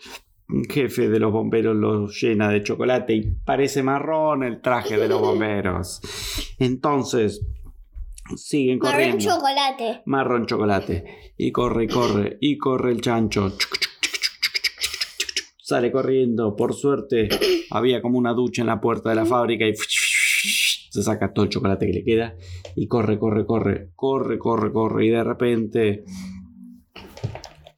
jefe 0.68 1.08
de 1.08 1.18
los 1.18 1.32
bomberos 1.32 1.76
lo 1.76 2.06
llena 2.08 2.48
de 2.48 2.62
chocolate 2.62 3.14
y 3.14 3.22
parece 3.44 3.82
marrón 3.82 4.42
el 4.42 4.60
traje 4.60 4.96
de 4.96 5.08
los 5.08 5.20
bomberos. 5.20 6.00
Entonces, 6.58 7.44
siguen 8.34 8.78
Marrón 8.78 8.92
corriendo. 8.92 9.24
chocolate. 9.24 10.02
Marrón 10.06 10.46
chocolate. 10.46 11.32
Y 11.36 11.52
corre 11.52 11.84
y 11.84 11.88
corre. 11.88 12.38
Y 12.40 12.58
corre 12.58 12.92
el 12.92 13.00
chancho. 13.00 13.52
Sale 15.62 15.90
corriendo. 15.90 16.54
Por 16.56 16.74
suerte, 16.74 17.28
había 17.70 18.00
como 18.00 18.18
una 18.18 18.32
ducha 18.32 18.62
en 18.62 18.68
la 18.68 18.80
puerta 18.80 19.10
de 19.10 19.16
la 19.16 19.26
fábrica 19.26 19.66
y 19.66 19.74
se 19.74 21.02
saca 21.02 21.32
todo 21.32 21.44
el 21.44 21.50
chocolate 21.50 21.86
que 21.86 21.92
le 21.92 22.04
queda. 22.04 22.34
Y 22.74 22.86
corre, 22.86 23.18
corre, 23.18 23.44
corre. 23.46 23.90
Corre, 23.96 24.38
corre, 24.38 24.72
corre. 24.72 25.06
Y 25.06 25.10
de 25.10 25.24
repente 25.24 26.04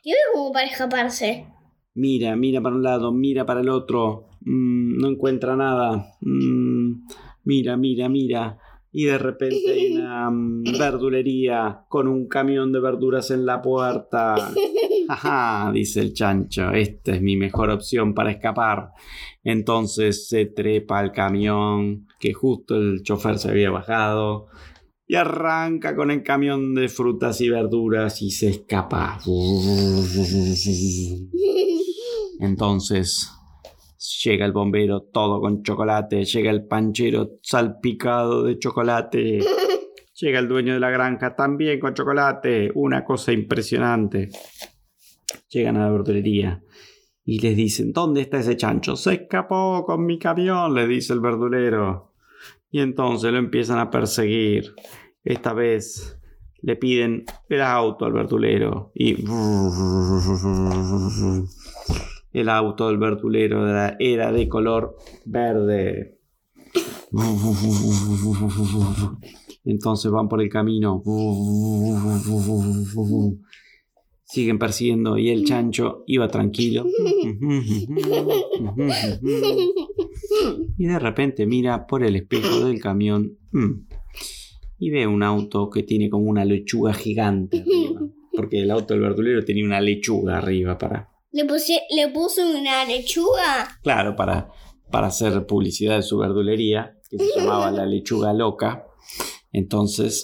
¿Qué 0.02 0.10
ve 0.10 0.16
como 0.34 0.52
para 0.52 0.66
escaparse? 0.66 1.46
mira, 1.94 2.36
mira 2.36 2.60
para 2.60 2.76
un 2.76 2.82
lado, 2.82 3.12
mira 3.12 3.44
para 3.44 3.60
el 3.60 3.68
otro. 3.68 4.28
Mm, 4.42 4.98
no 4.98 5.08
encuentra 5.08 5.56
nada. 5.56 6.14
Mm, 6.20 7.06
mira, 7.44 7.76
mira, 7.76 8.08
mira. 8.08 8.58
Y 8.90 9.04
de 9.04 9.18
repente 9.18 9.70
hay 9.70 9.96
una 9.96 10.30
verdulería 10.78 11.84
con 11.88 12.08
un 12.08 12.26
camión 12.26 12.72
de 12.72 12.80
verduras 12.80 13.30
en 13.30 13.46
la 13.46 13.60
puerta. 13.60 14.34
Ajá, 15.08 15.70
dice 15.72 16.00
el 16.00 16.12
chancho, 16.12 16.70
esta 16.72 17.14
es 17.14 17.22
mi 17.22 17.36
mejor 17.36 17.70
opción 17.70 18.12
para 18.14 18.30
escapar. 18.30 18.90
Entonces 19.42 20.28
se 20.28 20.46
trepa 20.46 20.98
al 20.98 21.12
camión, 21.12 22.06
que 22.20 22.34
justo 22.34 22.76
el 22.76 23.02
chofer 23.02 23.38
se 23.38 23.48
había 23.50 23.70
bajado, 23.70 24.48
y 25.06 25.14
arranca 25.14 25.96
con 25.96 26.10
el 26.10 26.22
camión 26.22 26.74
de 26.74 26.90
frutas 26.90 27.40
y 27.40 27.48
verduras 27.48 28.20
y 28.20 28.30
se 28.30 28.50
escapa. 28.50 29.18
Entonces 32.40 33.32
llega 34.24 34.44
el 34.44 34.52
bombero 34.52 35.02
todo 35.02 35.40
con 35.40 35.62
chocolate, 35.62 36.24
llega 36.24 36.50
el 36.50 36.66
panchero 36.66 37.38
salpicado 37.42 38.44
de 38.44 38.58
chocolate, 38.58 39.38
llega 40.14 40.38
el 40.38 40.48
dueño 40.48 40.74
de 40.74 40.80
la 40.80 40.90
granja 40.90 41.36
también 41.36 41.78
con 41.78 41.94
chocolate, 41.94 42.70
una 42.74 43.04
cosa 43.04 43.32
impresionante. 43.32 44.30
Llegan 45.48 45.76
a 45.76 45.86
la 45.86 45.90
verdulería 45.90 46.62
y 47.24 47.40
les 47.40 47.56
dicen, 47.56 47.92
¿dónde 47.92 48.22
está 48.22 48.40
ese 48.40 48.56
chancho? 48.56 48.96
Se 48.96 49.14
escapó 49.14 49.84
con 49.86 50.04
mi 50.04 50.18
camión, 50.18 50.74
le 50.74 50.86
dice 50.86 51.12
el 51.12 51.20
verdulero. 51.20 52.14
Y 52.70 52.80
entonces 52.80 53.32
lo 53.32 53.38
empiezan 53.38 53.78
a 53.78 53.90
perseguir. 53.90 54.74
Esta 55.24 55.54
vez 55.54 56.18
le 56.60 56.76
piden 56.76 57.24
el 57.48 57.62
auto 57.62 58.04
al 58.04 58.12
verdulero 58.12 58.92
y 58.94 59.14
el 62.40 62.48
auto 62.48 62.88
del 62.88 62.98
verdulero 62.98 63.66
era, 63.98 64.32
de 64.32 64.48
color 64.48 64.96
verde. 65.24 66.18
Entonces 69.64 70.10
van 70.10 70.28
por 70.28 70.40
el 70.42 70.48
camino. 70.48 71.02
Siguen 74.24 74.58
persiguiendo 74.58 75.16
y 75.16 75.30
el 75.30 75.44
chancho 75.44 76.04
iba 76.06 76.28
tranquilo. 76.28 76.84
Y 80.76 80.86
de 80.86 80.98
repente 80.98 81.46
mira 81.46 81.86
por 81.86 82.04
el 82.04 82.16
espejo 82.16 82.66
del 82.66 82.80
camión 82.80 83.38
mm, 83.50 83.72
y 84.78 84.90
ve 84.90 85.06
un 85.06 85.22
auto 85.22 85.70
que 85.70 85.82
tiene 85.82 86.08
como 86.08 86.26
una 86.26 86.44
lechuga 86.44 86.94
gigante 86.94 87.60
arriba. 87.60 88.00
Porque 88.32 88.60
el 88.60 88.70
auto 88.70 88.94
del 88.94 89.02
verdulero 89.02 89.44
tenía 89.44 89.64
una 89.64 89.80
lechuga 89.80 90.38
arriba 90.38 90.78
para, 90.78 91.07
¿Le, 91.32 91.44
puse- 91.44 91.82
le 91.94 92.08
puso 92.08 92.42
una 92.48 92.84
lechuga? 92.84 93.78
claro, 93.82 94.16
para, 94.16 94.50
para 94.90 95.08
hacer 95.08 95.46
publicidad 95.46 95.96
de 95.96 96.02
su 96.02 96.18
verdulería, 96.18 96.96
que 97.10 97.18
se 97.18 97.38
llamaba 97.40 97.70
La 97.70 97.86
Lechuga 97.86 98.32
Loca. 98.32 98.84
Entonces, 99.52 100.22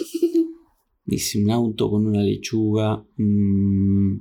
dice 1.04 1.42
un 1.42 1.50
auto 1.50 1.90
con 1.90 2.06
una 2.06 2.20
lechuga. 2.22 3.04
mm, 3.16 4.16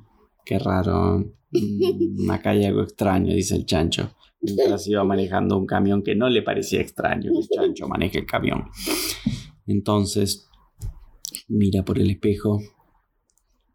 qué 0.45 0.59
raro. 0.59 1.25
mm, 1.51 2.29
acá 2.31 2.51
hay 2.51 2.65
algo 2.65 2.81
extraño, 2.83 3.33
dice 3.33 3.55
el 3.55 3.65
chancho. 3.65 4.13
Mientras 4.41 4.85
iba 4.87 5.03
manejando 5.05 5.57
un 5.57 5.65
camión 5.65 6.03
que 6.03 6.15
no 6.15 6.27
le 6.29 6.41
parecía 6.41 6.81
extraño 6.81 7.31
que 7.31 7.39
el 7.39 7.47
chancho 7.47 7.87
maneje 7.87 8.19
el 8.19 8.25
camión. 8.25 8.65
Entonces, 9.67 10.49
mira 11.47 11.83
por 11.85 11.97
el 11.99 12.09
espejo 12.09 12.59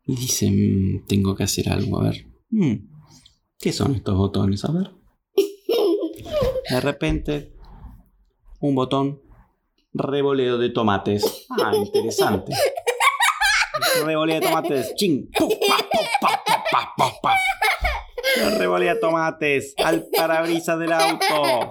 y 0.04 0.14
dice: 0.16 0.50
"Mm, 0.50 1.06
Tengo 1.06 1.34
que 1.34 1.44
hacer 1.44 1.70
algo, 1.70 2.00
a 2.00 2.04
ver. 2.10 2.26
Mm, 2.50 2.97
¿Qué 3.60 3.72
son 3.72 3.96
estos 3.96 4.16
botones? 4.16 4.64
A 4.64 4.70
ver. 4.70 4.92
De 6.70 6.80
repente, 6.80 7.56
un 8.60 8.76
botón 8.76 9.20
revoleo 9.92 10.58
de 10.58 10.70
tomates. 10.70 11.46
Ah, 11.60 11.72
interesante. 11.74 12.52
Revolea 14.04 14.38
de 14.38 14.46
tomates. 14.46 14.94
Ching. 14.94 15.28
Puf, 15.36 15.52
pa, 15.68 15.76
puf, 15.90 16.08
pa, 16.20 16.42
puf, 16.46 16.56
pa, 16.70 16.94
puf, 16.96 17.12
pa. 17.20 17.34
Revolea 18.58 19.00
tomates 19.00 19.74
al 19.78 20.06
parabrisas 20.16 20.78
del 20.78 20.92
auto. 20.92 21.70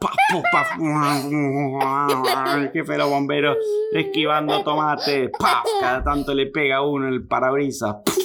Pa, 0.00 0.12
pa. 0.50 1.22
De 2.72 2.98
los 2.98 3.10
bomberos 3.10 3.56
esquivando 3.92 4.64
tomates. 4.64 5.30
Paf, 5.38 5.66
cada 5.80 6.02
tanto 6.02 6.34
le 6.34 6.46
pega 6.46 6.82
uno 6.82 7.06
el 7.06 7.28
parabrisas. 7.28 7.96
Puf. 8.04 8.17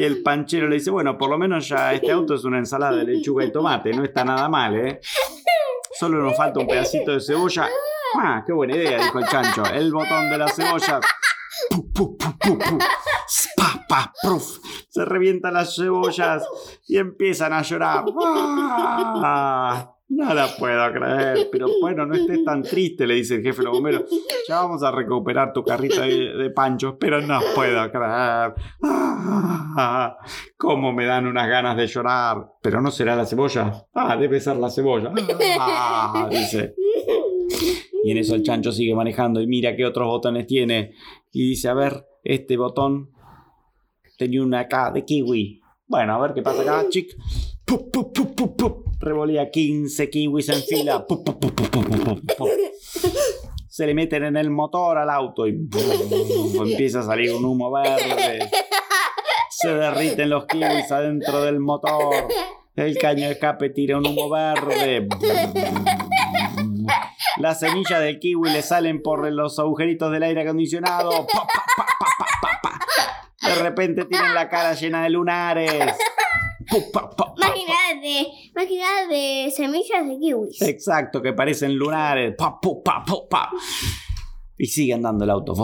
Y 0.00 0.04
el 0.04 0.22
panchero 0.22 0.66
le 0.66 0.76
dice, 0.76 0.90
bueno, 0.90 1.18
por 1.18 1.28
lo 1.28 1.36
menos 1.36 1.68
ya 1.68 1.92
este 1.92 2.10
auto 2.10 2.34
es 2.34 2.44
una 2.44 2.56
ensalada 2.56 2.96
de 2.96 3.04
lechuga 3.04 3.44
y 3.44 3.52
tomate, 3.52 3.92
no 3.92 4.02
está 4.02 4.24
nada 4.24 4.48
mal, 4.48 4.74
¿eh? 4.74 4.98
Solo 5.92 6.22
nos 6.22 6.34
falta 6.34 6.58
un 6.58 6.66
pedacito 6.66 7.12
de 7.12 7.20
cebolla. 7.20 7.68
Ah, 8.14 8.42
qué 8.46 8.50
buena 8.54 8.76
idea, 8.76 8.96
dijo 8.96 9.18
el 9.18 9.26
chancho. 9.26 9.62
El 9.66 9.92
botón 9.92 10.30
de 10.30 10.38
la 10.38 10.48
cebolla. 10.48 11.00
Pu, 11.68 11.92
pu, 11.92 12.16
pu, 12.16 12.38
pu. 12.38 12.78
Pa. 13.86 14.10
Se 14.88 15.04
revientan 15.04 15.52
las 15.52 15.76
cebollas 15.76 16.48
y 16.88 16.96
empiezan 16.96 17.52
a 17.52 17.60
llorar. 17.60 18.02
Ah, 19.22 19.96
no 20.10 20.34
la 20.34 20.48
puedo 20.58 20.92
creer, 20.92 21.48
pero 21.50 21.68
bueno, 21.80 22.04
no 22.04 22.14
estés 22.14 22.44
tan 22.44 22.62
triste, 22.62 23.06
le 23.06 23.14
dice 23.14 23.36
el 23.36 23.42
jefe 23.42 23.62
de. 23.62 24.04
Ya 24.48 24.56
vamos 24.62 24.82
a 24.82 24.90
recuperar 24.90 25.52
tu 25.52 25.62
carrito 25.64 26.00
de, 26.00 26.34
de 26.34 26.50
panchos, 26.50 26.96
pero 26.98 27.20
no 27.20 27.38
puedo 27.54 27.90
creer. 27.90 28.54
Ah, 28.82 30.16
cómo 30.56 30.92
me 30.92 31.06
dan 31.06 31.26
unas 31.26 31.48
ganas 31.48 31.76
de 31.76 31.86
llorar. 31.86 32.44
Pero 32.60 32.80
no 32.80 32.90
será 32.90 33.14
la 33.14 33.24
cebolla. 33.24 33.86
Ah, 33.94 34.16
debe 34.16 34.40
ser 34.40 34.56
la 34.56 34.68
cebolla. 34.68 35.12
Ah, 35.58 36.28
dice. 36.30 36.74
Y 38.02 38.10
en 38.10 38.18
eso 38.18 38.34
el 38.34 38.42
chancho 38.42 38.72
sigue 38.72 38.94
manejando 38.94 39.40
y 39.40 39.46
mira 39.46 39.76
qué 39.76 39.86
otros 39.86 40.08
botones 40.08 40.46
tiene. 40.46 40.94
Y 41.30 41.50
dice, 41.50 41.68
a 41.68 41.74
ver, 41.74 42.04
este 42.24 42.56
botón 42.56 43.10
tenía 44.18 44.42
una 44.42 44.66
K 44.66 44.90
de 44.90 45.04
kiwi. 45.04 45.60
Bueno, 45.86 46.14
a 46.14 46.20
ver 46.20 46.34
qué 46.34 46.42
pasa 46.42 46.62
acá, 46.62 46.88
chic. 46.88 47.14
Pup, 47.70 47.92
pup, 47.92 48.12
pup, 48.12 48.34
pup, 48.34 48.56
pup. 48.56 48.84
Revolea 48.98 49.48
15 49.48 50.10
kiwis 50.10 50.48
en 50.48 50.60
fila. 50.60 51.06
Se 53.68 53.86
le 53.86 53.94
meten 53.94 54.24
en 54.24 54.36
el 54.36 54.50
motor 54.50 54.98
al 54.98 55.08
auto 55.08 55.46
y 55.46 55.50
empieza 56.60 56.98
a 56.98 57.02
salir 57.04 57.32
un 57.32 57.44
humo 57.44 57.70
verde. 57.70 58.40
Se 59.50 59.68
derriten 59.68 60.30
los 60.30 60.46
kiwis 60.46 60.90
adentro 60.90 61.42
del 61.42 61.60
motor. 61.60 62.26
El 62.74 62.98
caño 62.98 63.26
de 63.26 63.34
escape 63.34 63.70
tira 63.70 63.98
un 63.98 64.06
humo 64.08 64.28
verde. 64.28 65.06
Las 67.36 67.60
semillas 67.60 68.00
del 68.00 68.18
kiwi 68.18 68.50
le 68.50 68.62
salen 68.62 69.00
por 69.00 69.30
los 69.30 69.60
agujeritos 69.60 70.10
del 70.10 70.24
aire 70.24 70.42
acondicionado. 70.42 71.24
De 73.42 73.54
repente 73.62 74.06
tienen 74.06 74.34
la 74.34 74.48
cara 74.48 74.74
llena 74.74 75.04
de 75.04 75.10
lunares. 75.10 75.94
Pa, 76.70 77.10
pa, 77.10 77.34
pa, 77.34 77.34
de, 79.08 79.50
semillas 79.50 80.06
de 80.06 80.18
kiwis. 80.18 80.62
Exacto, 80.62 81.20
que 81.20 81.32
parecen 81.32 81.74
lunares. 81.74 82.34
Pa, 82.36 82.58
pu, 82.60 82.82
pa, 82.82 83.04
pu, 83.04 83.28
pa. 83.28 83.50
Y 84.56 84.66
sigue 84.66 84.94
andando 84.94 85.24
el 85.24 85.30
auto. 85.30 85.54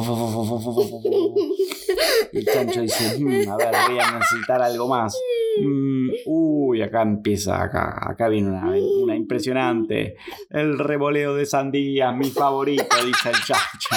Y 2.33 2.39
el 2.39 2.47
chancho 2.47 2.81
dice, 2.81 3.19
"Mm, 3.19 3.49
a 3.51 3.57
ver, 3.57 3.75
voy 3.89 3.99
a 3.99 4.11
necesitar 4.19 4.63
algo 4.63 4.89
más. 4.89 5.17
Mm, 5.63 6.11
uy, 6.27 6.83
acá 6.83 7.03
empieza, 7.03 7.63
acá, 7.63 7.99
acá 8.01 8.29
viene 8.29 8.51
una, 8.51 9.17
impresionante. 9.17 10.17
El 10.51 10.79
revoleo 10.79 11.35
de 11.35 11.47
sandía, 11.47 12.13
mi 12.13 12.31
favorito, 12.31 12.97
dice 13.05 13.31
el 13.31 13.37
chancho. 13.37 13.97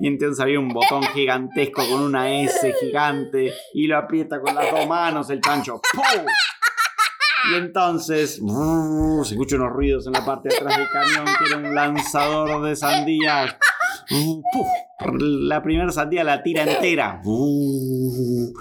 Y 0.00 0.08
entonces 0.08 0.40
había 0.40 0.58
un 0.58 0.68
botón 0.68 1.02
gigantesco 1.04 1.82
con 1.88 2.02
una 2.02 2.42
S 2.42 2.74
gigante 2.80 3.52
y 3.72 3.86
lo 3.86 3.98
aprieta 3.98 4.40
con 4.40 4.54
las 4.54 4.70
dos 4.70 4.86
manos 4.86 5.30
el 5.30 5.40
chancho. 5.40 5.80
¡Pum! 5.92 6.26
Y 7.50 7.54
entonces 7.56 8.40
se 9.24 9.32
escuchan 9.34 9.60
unos 9.60 9.72
ruidos 9.72 10.06
en 10.06 10.12
la 10.12 10.24
parte 10.24 10.48
de 10.48 10.56
atrás 10.56 10.76
del 10.76 10.88
camión 10.88 11.24
que 11.38 11.44
era 11.46 11.56
un 11.56 11.74
lanzador 11.74 12.62
de 12.62 12.76
sandías. 12.76 13.56
Uh. 14.12 14.42
La 15.18 15.62
primera 15.62 15.90
sandía 15.90 16.24
la 16.24 16.42
tira 16.42 16.62
entera. 16.62 17.20
Uh, 17.24 18.52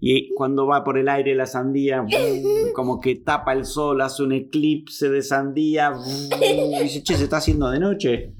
y 0.00 0.32
cuando 0.34 0.66
va 0.66 0.82
por 0.82 0.96
el 0.98 1.08
aire 1.08 1.34
la 1.34 1.46
sandía, 1.46 2.02
uh, 2.02 2.72
como 2.74 3.00
que 3.00 3.16
tapa 3.16 3.52
el 3.52 3.66
sol, 3.66 4.00
hace 4.00 4.22
un 4.22 4.32
eclipse 4.32 5.08
de 5.10 5.22
sandía. 5.22 5.92
y 6.40 6.82
dice, 6.82 7.02
che, 7.02 7.16
se 7.16 7.24
está 7.24 7.38
haciendo 7.38 7.70
de 7.70 7.80
noche. 7.80 8.34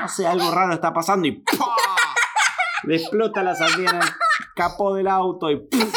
No 0.00 0.08
sé, 0.08 0.26
algo 0.26 0.50
raro 0.50 0.74
está 0.74 0.92
pasando 0.92 1.26
y 1.26 1.32
¡pah! 1.32 1.54
Le 2.84 2.96
explota 2.96 3.42
la 3.42 3.54
sandía 3.54 3.90
en 3.90 3.96
el 3.96 4.08
capó 4.54 4.94
del 4.94 5.08
auto 5.08 5.50
y 5.50 5.56
¡puf! 5.56 5.94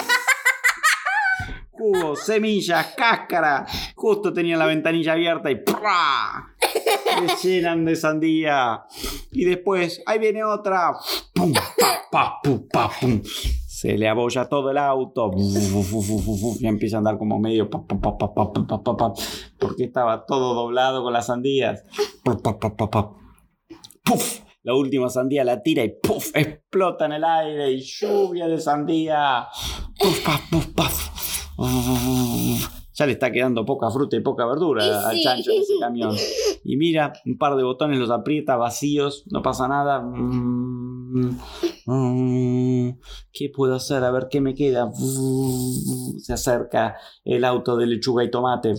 Jugo, 1.72 2.16
semillas, 2.16 2.94
cáscara. 2.96 3.66
Justo 4.02 4.34
tenía 4.34 4.58
la 4.58 4.66
ventanilla 4.66 5.14
abierta 5.14 5.52
y 5.52 5.58
¡prá! 5.58 6.56
Le 7.22 7.36
llenan 7.44 7.86
de 7.86 7.96
sandía. 7.96 8.86
Y 9.32 9.46
después, 9.46 10.02
ahí 10.08 10.18
viene 10.18 10.44
otra. 10.44 10.94
¡Pum! 11.36 11.54
Pa, 11.54 11.62
pa, 12.12 12.40
pu, 12.42 12.68
pa, 12.68 12.90
pum. 13.00 13.22
Se 13.24 14.00
le 14.00 14.08
abolla 14.08 14.50
todo 14.50 14.72
el 14.72 14.80
auto. 14.80 15.30
Y 15.38 16.66
empieza 16.66 16.96
a 16.96 16.98
andar 16.98 17.20
como 17.20 17.38
medio. 17.38 17.70
pa, 17.70 17.86
pa, 17.86 18.02
pa, 18.02 18.18
pa, 18.18 18.34
pa, 18.34 18.52
pa, 18.52 18.84
pa, 18.84 18.98
pa, 18.98 19.14
porque 19.60 19.84
estaba 19.84 20.26
todo 20.26 20.56
doblado 20.56 21.04
con 21.04 21.14
las 21.14 21.28
sandías. 21.28 21.84
Pa, 22.24 22.36
pa, 22.36 22.58
pa, 22.58 22.76
pa, 22.76 22.90
pa. 22.90 23.12
¡Puf! 24.04 24.40
La 24.64 24.74
última 24.74 25.10
sandía 25.10 25.44
la 25.44 25.62
tira 25.62 25.84
y 25.84 25.94
¡puf! 26.02 26.36
explota 26.36 27.06
en 27.06 27.12
el 27.12 27.24
aire 27.24 27.72
y 27.72 27.82
lluvia 27.82 28.48
de 28.48 28.60
sandía. 28.60 29.46
¡Puf, 30.00 30.26
paf, 30.26 30.50
puf, 30.50 30.66
paf! 30.74 31.12
Ya 33.02 33.08
le 33.08 33.14
está 33.14 33.32
quedando 33.32 33.66
poca 33.66 33.90
fruta 33.90 34.16
y 34.16 34.20
poca 34.20 34.46
verdura 34.46 35.10
al 35.10 35.20
chancho 35.20 35.50
en 35.50 35.62
ese 35.64 35.74
camión. 35.80 36.16
Y 36.64 36.78
mira, 36.78 37.14
un 37.26 37.40
par 37.40 37.56
de 37.56 37.64
botones 37.64 37.98
los 37.98 38.12
aprieta 38.12 38.56
vacíos, 38.58 39.24
no 39.32 39.42
pasa 39.42 39.68
nada. 39.68 40.00
Mm, 40.00 41.40
mm, 41.88 43.00
¿Qué 43.34 43.50
puedo 43.50 43.74
hacer? 43.74 44.04
A 44.04 44.12
ver 44.12 44.28
qué 44.30 44.40
me 44.40 44.54
queda. 44.54 44.92
Se 46.20 46.34
acerca 46.34 46.96
el 47.26 47.44
auto 47.44 47.76
de 47.76 47.88
lechuga 47.88 48.24
y 48.24 48.30
tomate. 48.30 48.76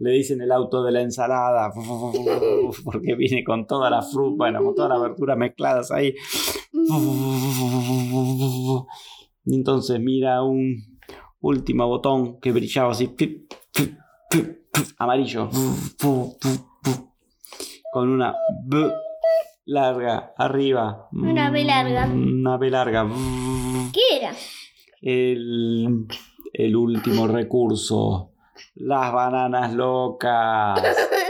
Le 0.00 0.10
dicen 0.10 0.42
el 0.42 0.52
auto 0.52 0.84
de 0.84 0.92
la 0.92 1.00
ensalada. 1.00 1.72
Porque 2.84 3.14
viene 3.14 3.42
con 3.42 3.66
toda 3.66 3.88
la 3.88 4.02
fruta, 4.02 4.36
bueno, 4.36 4.62
con 4.62 4.74
todas 4.74 4.90
las 4.90 5.00
verduras 5.00 5.38
mezcladas 5.38 5.90
ahí. 5.90 6.14
Y 9.46 9.54
entonces 9.54 9.98
mira 9.98 10.42
un 10.42 10.91
último 11.42 11.86
botón 11.86 12.40
que 12.40 12.52
brillaba 12.52 12.92
así. 12.92 13.14
Amarillo. 14.98 15.50
Con 17.92 18.08
una 18.08 18.34
B 18.64 18.90
larga 19.66 20.32
arriba. 20.38 21.08
Una 21.12 21.50
B 21.50 21.64
larga. 21.64 22.06
Una 22.06 22.56
B 22.56 22.70
larga. 22.70 23.06
¿Qué 23.92 24.16
era? 24.16 24.32
El, 25.00 26.06
el 26.52 26.76
último 26.76 27.26
recurso. 27.26 28.30
Las 28.76 29.12
bananas 29.12 29.74
locas. 29.74 30.80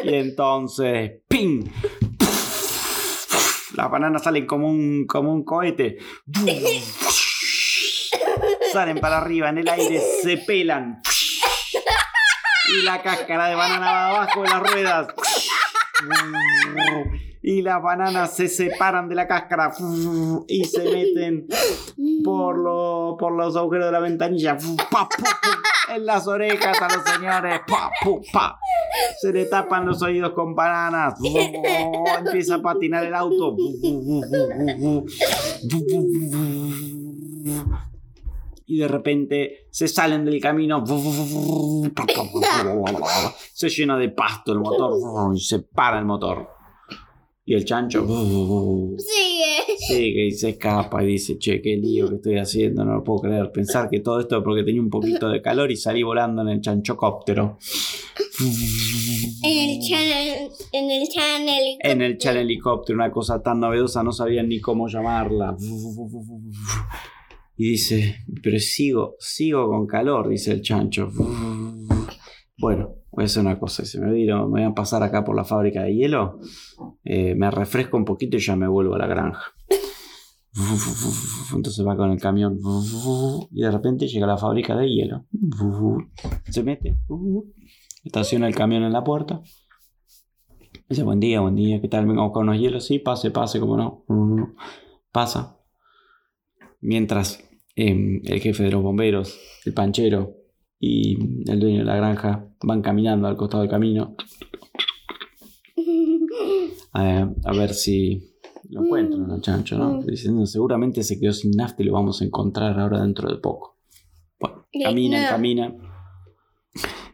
Y 0.04 0.14
entonces. 0.14 1.22
¡Ping! 1.26 1.64
Las 3.74 3.90
bananas 3.90 4.22
salen 4.22 4.46
como 4.46 4.68
un, 4.68 5.06
como 5.06 5.32
un 5.32 5.44
cohete. 5.44 5.96
Salen 8.72 8.98
para 9.00 9.18
arriba 9.18 9.48
en 9.50 9.58
el 9.58 9.68
aire, 9.68 10.00
se 10.22 10.38
pelan. 10.38 11.00
Y 12.80 12.82
la 12.84 13.02
cáscara 13.02 13.48
de 13.48 13.54
banana 13.54 13.86
va 13.92 14.08
abajo 14.08 14.42
de 14.42 14.48
las 14.48 14.60
ruedas. 14.62 15.06
Y 17.42 17.60
las 17.62 17.82
bananas 17.82 18.36
se 18.36 18.48
separan 18.48 19.08
de 19.08 19.16
la 19.16 19.26
cáscara 19.26 19.72
y 20.46 20.64
se 20.64 20.84
meten 20.84 21.46
por, 22.24 22.56
lo- 22.56 23.16
por 23.18 23.32
los 23.32 23.56
agujeros 23.56 23.86
de 23.86 23.92
la 23.92 23.98
ventanilla. 24.00 24.56
En 25.88 26.06
las 26.06 26.26
orejas 26.28 26.80
a 26.80 26.88
los 26.88 27.04
señores. 27.04 27.60
Se 29.20 29.32
le 29.32 29.44
tapan 29.46 29.84
los 29.84 30.00
oídos 30.02 30.32
con 30.32 30.54
bananas. 30.54 31.14
Empieza 32.24 32.54
a 32.56 32.62
patinar 32.62 33.04
el 33.04 33.14
auto. 33.14 33.56
Y 38.66 38.78
de 38.78 38.88
repente 38.88 39.66
se 39.70 39.88
salen 39.88 40.24
del 40.24 40.40
camino. 40.40 40.84
Se 43.52 43.68
llena 43.68 43.98
de 43.98 44.08
pasto 44.10 44.52
el 44.52 44.60
motor 44.60 45.34
y 45.34 45.40
se 45.40 45.60
para 45.60 45.98
el 45.98 46.04
motor. 46.04 46.48
Y 47.44 47.54
el 47.54 47.64
chancho 47.64 48.06
Sigue. 48.06 49.76
sigue 49.76 50.26
y 50.26 50.30
se 50.30 50.50
escapa 50.50 51.02
y 51.02 51.06
dice, 51.08 51.38
che, 51.38 51.60
qué 51.60 51.76
lío 51.76 52.08
que 52.08 52.14
estoy 52.14 52.38
haciendo, 52.38 52.84
no 52.84 52.94
lo 52.94 53.02
puedo 53.02 53.22
creer. 53.22 53.50
Pensar 53.50 53.90
que 53.90 53.98
todo 53.98 54.20
esto 54.20 54.38
es 54.38 54.44
porque 54.44 54.62
tenía 54.62 54.80
un 54.80 54.90
poquito 54.90 55.28
de 55.28 55.42
calor 55.42 55.72
y 55.72 55.76
salí 55.76 56.04
volando 56.04 56.42
en 56.42 56.48
el 56.48 56.60
chanchocóptero. 56.60 57.58
En 59.42 59.70
el 59.70 59.80
channel. 59.80 60.50
En 60.70 60.90
el 60.90 61.08
channel. 61.08 61.78
En 61.80 62.02
el 62.02 62.16
chan 62.18 62.36
helicóptero, 62.36 62.96
una 62.96 63.10
cosa 63.10 63.42
tan 63.42 63.58
novedosa, 63.58 64.04
no 64.04 64.12
sabían 64.12 64.48
ni 64.48 64.60
cómo 64.60 64.86
llamarla. 64.86 65.56
Y 67.56 67.70
dice, 67.70 68.16
pero 68.42 68.58
sigo, 68.58 69.16
sigo 69.18 69.68
con 69.68 69.86
calor, 69.86 70.28
dice 70.28 70.52
el 70.52 70.62
chancho. 70.62 71.10
Bueno, 72.58 72.96
voy 73.10 73.24
a 73.24 73.26
hacer 73.26 73.42
una 73.42 73.58
cosa, 73.58 73.84
se 73.84 74.00
me 74.00 74.12
vino, 74.12 74.48
me 74.48 74.62
voy 74.62 74.70
a 74.70 74.74
pasar 74.74 75.02
acá 75.02 75.24
por 75.24 75.36
la 75.36 75.44
fábrica 75.44 75.82
de 75.82 75.94
hielo, 75.94 76.38
eh, 77.04 77.34
me 77.34 77.50
refresco 77.50 77.96
un 77.96 78.04
poquito 78.04 78.36
y 78.36 78.40
ya 78.40 78.56
me 78.56 78.68
vuelvo 78.68 78.94
a 78.94 78.98
la 78.98 79.06
granja. 79.06 79.52
Entonces 81.54 81.86
va 81.86 81.96
con 81.96 82.10
el 82.10 82.20
camión 82.20 82.58
y 83.50 83.62
de 83.62 83.70
repente 83.70 84.06
llega 84.06 84.26
a 84.26 84.28
la 84.28 84.36
fábrica 84.36 84.76
de 84.76 84.88
hielo. 84.88 85.26
Se 86.50 86.62
mete, 86.62 86.98
estaciona 88.04 88.48
el 88.48 88.54
camión 88.54 88.82
en 88.82 88.92
la 88.92 89.02
puerta. 89.02 89.40
Dice, 90.88 91.04
buen 91.04 91.20
día, 91.20 91.40
buen 91.40 91.56
día, 91.56 91.80
¿qué 91.80 91.88
tal? 91.88 92.06
Vengo 92.06 92.30
con 92.32 92.48
unos 92.48 92.60
hielos, 92.60 92.84
sí, 92.84 92.98
pase, 92.98 93.30
pase, 93.30 93.60
como 93.60 93.76
no. 93.76 94.04
Pasa. 95.10 95.58
Mientras 96.82 97.42
eh, 97.74 98.20
el 98.24 98.40
jefe 98.40 98.64
de 98.64 98.72
los 98.72 98.82
bomberos, 98.82 99.38
el 99.64 99.72
panchero 99.72 100.36
y 100.78 101.16
el 101.50 101.60
dueño 101.60 101.78
de 101.78 101.84
la 101.84 101.96
granja 101.96 102.48
van 102.62 102.82
caminando 102.82 103.28
al 103.28 103.36
costado 103.36 103.62
del 103.62 103.70
camino 103.70 104.16
a, 106.92 107.32
a 107.44 107.52
ver 107.52 107.72
si 107.72 108.32
lo 108.68 108.84
encuentran 108.84 109.30
al 109.30 109.40
chancho, 109.40 109.78
¿no? 109.78 110.02
Diciendo, 110.02 110.44
seguramente 110.46 111.02
se 111.02 111.20
quedó 111.20 111.32
sin 111.32 111.52
nafta 111.52 111.82
y 111.82 111.86
lo 111.86 111.92
vamos 111.92 112.20
a 112.20 112.24
encontrar 112.24 112.78
ahora 112.78 113.00
dentro 113.00 113.30
de 113.30 113.38
poco. 113.38 113.78
Bueno, 114.40 114.66
caminan, 114.82 115.28
caminan. 115.28 115.78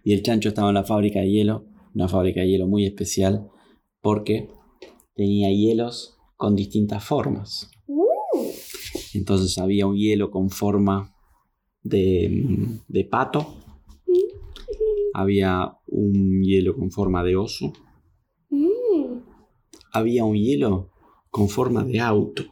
Y 0.04 0.14
el 0.14 0.22
chancho 0.22 0.48
estaba 0.48 0.68
en 0.68 0.74
la 0.74 0.84
fábrica 0.84 1.20
de 1.20 1.30
hielo, 1.30 1.66
una 1.94 2.08
fábrica 2.08 2.40
de 2.40 2.48
hielo 2.48 2.66
muy 2.66 2.86
especial, 2.86 3.48
porque 4.00 4.48
tenía 5.14 5.50
hielos 5.50 6.16
con 6.36 6.54
distintas 6.54 7.04
formas. 7.04 7.70
Entonces 9.18 9.58
había 9.58 9.86
un 9.86 9.96
hielo 9.96 10.30
con 10.30 10.48
forma 10.48 11.12
de, 11.82 13.08
pato, 13.10 13.56
había 15.12 15.76
un 15.86 16.42
hielo 16.44 16.76
con 16.76 16.92
forma 16.92 17.24
de 17.24 17.34
oso, 17.34 17.72
había 19.92 20.24
un 20.24 20.36
hielo 20.36 20.92
con 21.30 21.48
forma 21.48 21.82
de 21.82 21.98
auto 21.98 22.44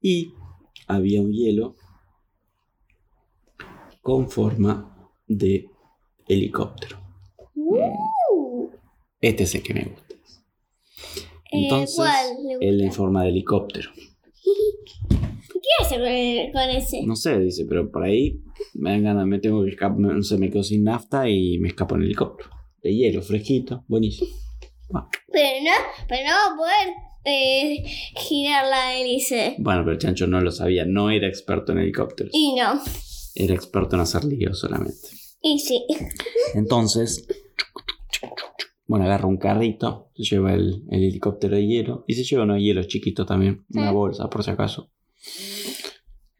y 0.00 0.34
había 0.86 1.20
un 1.20 1.32
hielo 1.32 1.74
con 4.02 4.30
forma 4.30 5.10
de 5.26 5.68
helicóptero. 6.28 6.96
Este 9.20 9.42
es 9.42 9.54
el 9.56 9.62
que 9.64 9.74
me 9.74 9.84
gusta. 9.84 10.09
Entonces, 11.50 11.96
¿cuál 11.96 12.60
le 12.60 12.68
el 12.68 12.80
en 12.80 12.92
forma 12.92 13.24
de 13.24 13.30
helicóptero. 13.30 13.90
¿Qué 15.08 15.60
¿Qué 15.60 15.84
hace 15.84 16.50
con, 16.52 16.70
ese? 16.70 17.02
No 17.04 17.16
sé, 17.16 17.38
dice, 17.38 17.64
pero 17.68 17.90
por 17.90 18.04
ahí 18.04 18.40
me 18.74 19.00
ganas, 19.00 19.26
me 19.26 19.38
tengo 19.38 19.62
que 19.64 19.70
escapar, 19.70 19.98
no 19.98 20.22
sé, 20.22 20.38
me 20.38 20.50
quedo 20.50 20.62
sin 20.62 20.84
nafta 20.84 21.28
y 21.28 21.58
me 21.58 21.68
escapo 21.68 21.96
en 21.96 22.02
helicóptero. 22.02 22.50
De 22.82 22.94
hielo, 22.94 23.22
fresquito, 23.22 23.84
buenísimo. 23.88 24.30
Pero 25.32 25.64
no, 25.64 25.70
pero 26.08 26.22
no 26.24 26.30
va 26.30 26.54
a 26.54 26.56
poder 26.56 26.94
eh, 27.24 27.84
girar 28.16 28.66
la 28.66 28.96
hélice. 28.96 29.56
Bueno, 29.58 29.84
pero 29.84 29.98
chancho 29.98 30.26
no 30.26 30.40
lo 30.40 30.50
sabía, 30.50 30.84
no 30.86 31.10
era 31.10 31.28
experto 31.28 31.72
en 31.72 31.78
helicópteros. 31.78 32.32
Y 32.34 32.54
no. 32.54 32.80
Era 33.34 33.54
experto 33.54 33.96
en 33.96 34.02
hacer 34.02 34.24
líos 34.24 34.58
solamente. 34.58 35.08
Y 35.42 35.58
sí. 35.58 35.84
Entonces, 36.54 37.26
bueno, 38.90 39.04
agarra 39.04 39.28
un 39.28 39.36
carrito, 39.36 40.10
se 40.16 40.24
lleva 40.24 40.52
el, 40.52 40.82
el 40.90 41.04
helicóptero 41.04 41.54
de 41.54 41.64
hielo 41.64 42.04
y 42.08 42.14
se 42.14 42.24
lleva 42.24 42.42
unos 42.42 42.58
hielos 42.58 42.88
chiquitos 42.88 43.24
también, 43.24 43.64
una 43.72 43.92
bolsa 43.92 44.28
por 44.28 44.42
si 44.42 44.50
acaso. 44.50 44.90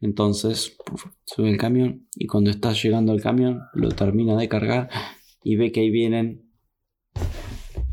Entonces, 0.01 0.75
sube 1.23 1.49
el 1.49 1.57
camión 1.57 2.09
y 2.13 2.27
cuando 2.27 2.49
está 2.49 2.73
llegando 2.73 3.13
al 3.13 3.21
camión, 3.21 3.61
lo 3.73 3.87
termina 3.91 4.35
de 4.35 4.49
cargar 4.49 4.89
y 5.45 5.55
ve 5.55 5.71
que 5.71 5.79
ahí 5.79 5.91
vienen 5.91 6.51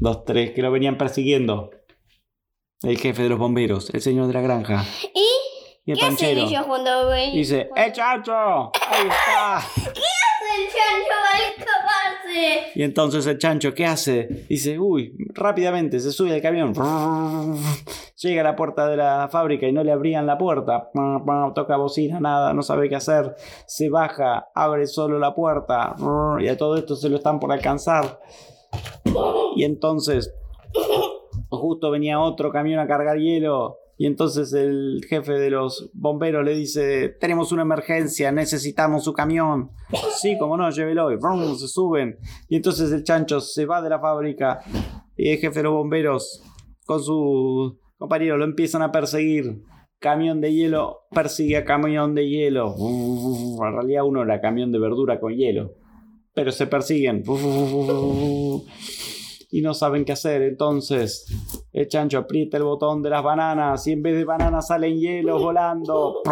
dos, 0.00 0.24
tres 0.24 0.50
que 0.50 0.62
lo 0.62 0.72
venían 0.72 0.98
persiguiendo. 0.98 1.70
El 2.82 2.98
jefe 2.98 3.22
de 3.22 3.28
los 3.28 3.38
bomberos, 3.38 3.94
el 3.94 4.00
señor 4.00 4.26
de 4.26 4.32
la 4.32 4.40
granja 4.40 4.84
¿Y 5.14 5.20
y 5.84 5.92
el 5.92 5.98
qué 5.98 6.04
hacen 6.04 6.16
panchero. 6.16 6.48
ellos 6.48 6.66
cuando 6.66 7.06
ven? 7.10 7.32
Dice, 7.32 7.70
¡eh, 7.76 7.92
chancho! 7.92 8.32
¡Ahí 8.34 9.06
está! 9.06 9.60
El 10.48 10.64
chancho 10.64 11.70
va 11.86 12.07
a 12.07 12.07
escaparse. 12.28 12.72
Y 12.74 12.82
entonces 12.82 13.26
el 13.26 13.38
chancho, 13.38 13.74
¿qué 13.74 13.86
hace? 13.86 14.46
Dice, 14.48 14.78
uy, 14.78 15.14
rápidamente 15.34 16.00
se 16.00 16.12
sube 16.12 16.34
al 16.34 16.42
camión. 16.42 16.72
Llega 18.16 18.40
a 18.40 18.44
la 18.44 18.56
puerta 18.56 18.88
de 18.88 18.96
la 18.96 19.28
fábrica 19.30 19.66
y 19.66 19.72
no 19.72 19.84
le 19.84 19.92
abrían 19.92 20.26
la 20.26 20.38
puerta. 20.38 20.90
Toca 21.54 21.76
bocina, 21.76 22.20
nada, 22.20 22.52
no 22.52 22.62
sabe 22.62 22.88
qué 22.88 22.96
hacer. 22.96 23.34
Se 23.66 23.88
baja, 23.88 24.48
abre 24.54 24.86
solo 24.86 25.18
la 25.18 25.34
puerta. 25.34 25.94
Y 26.40 26.48
a 26.48 26.56
todo 26.56 26.76
esto 26.76 26.96
se 26.96 27.08
lo 27.08 27.16
están 27.16 27.40
por 27.40 27.52
alcanzar. 27.52 28.20
Y 29.56 29.64
entonces, 29.64 30.34
justo 31.48 31.90
venía 31.90 32.20
otro 32.20 32.50
camión 32.52 32.80
a 32.80 32.86
cargar 32.86 33.18
hielo. 33.18 33.78
Y 34.00 34.06
entonces 34.06 34.52
el 34.52 35.04
jefe 35.08 35.32
de 35.32 35.50
los 35.50 35.90
bomberos 35.92 36.44
le 36.44 36.54
dice, 36.54 37.08
tenemos 37.20 37.50
una 37.50 37.62
emergencia, 37.62 38.30
necesitamos 38.30 39.04
su 39.04 39.12
camión. 39.12 39.72
Sí, 40.20 40.36
como 40.38 40.56
no, 40.56 40.70
llévelo. 40.70 41.12
Y 41.12 41.16
¡brum! 41.16 41.56
se 41.56 41.68
suben. 41.68 42.16
Y 42.48 42.56
entonces 42.56 42.92
el 42.92 43.02
chancho 43.04 43.40
se 43.40 43.66
va 43.66 43.82
de 43.82 43.90
la 43.90 44.00
fábrica 44.00 44.60
y 45.16 45.30
el 45.30 45.38
jefe 45.38 45.60
de 45.60 45.62
los 45.64 45.72
bomberos 45.72 46.42
con 46.86 47.02
su 47.02 47.78
compañero 47.96 48.36
lo 48.36 48.44
empiezan 48.44 48.82
a 48.82 48.92
perseguir. 48.92 49.62
Camión 49.98 50.40
de 50.40 50.54
hielo 50.54 51.00
persigue 51.10 51.56
a 51.56 51.64
camión 51.64 52.14
de 52.14 52.28
hielo. 52.28 52.74
En 52.78 53.72
realidad 53.72 54.04
uno 54.04 54.22
era 54.22 54.40
camión 54.40 54.70
de 54.70 54.78
verdura 54.78 55.18
con 55.18 55.34
hielo. 55.34 55.74
Pero 56.34 56.52
se 56.52 56.68
persiguen. 56.68 57.24
Y 59.50 59.60
no 59.60 59.74
saben 59.74 60.04
qué 60.04 60.12
hacer. 60.12 60.42
Entonces 60.42 61.26
el 61.78 61.86
chancho 61.86 62.18
aprieta 62.18 62.56
el 62.56 62.64
botón 62.64 63.02
de 63.02 63.10
las 63.10 63.22
bananas 63.22 63.86
y 63.86 63.92
en 63.92 64.02
vez 64.02 64.16
de 64.16 64.24
bananas 64.24 64.66
salen 64.66 64.98
hielos 64.98 65.40
volando. 65.40 66.22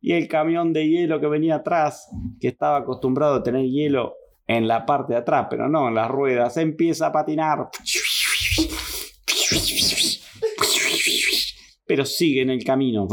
Y 0.00 0.14
el 0.14 0.26
camión 0.28 0.72
de 0.72 0.88
hielo 0.88 1.20
que 1.20 1.26
venía 1.26 1.56
atrás, 1.56 2.08
que 2.40 2.48
estaba 2.48 2.78
acostumbrado 2.78 3.34
a 3.34 3.42
tener 3.42 3.66
hielo 3.66 4.14
en 4.46 4.66
la 4.66 4.86
parte 4.86 5.12
de 5.12 5.18
atrás, 5.18 5.48
pero 5.50 5.68
no 5.68 5.88
en 5.88 5.94
las 5.94 6.10
ruedas, 6.10 6.56
empieza 6.56 7.08
a 7.08 7.12
patinar. 7.12 7.68
Pero 11.86 12.06
sigue 12.06 12.40
en 12.40 12.48
el 12.48 12.64
camino. 12.64 13.06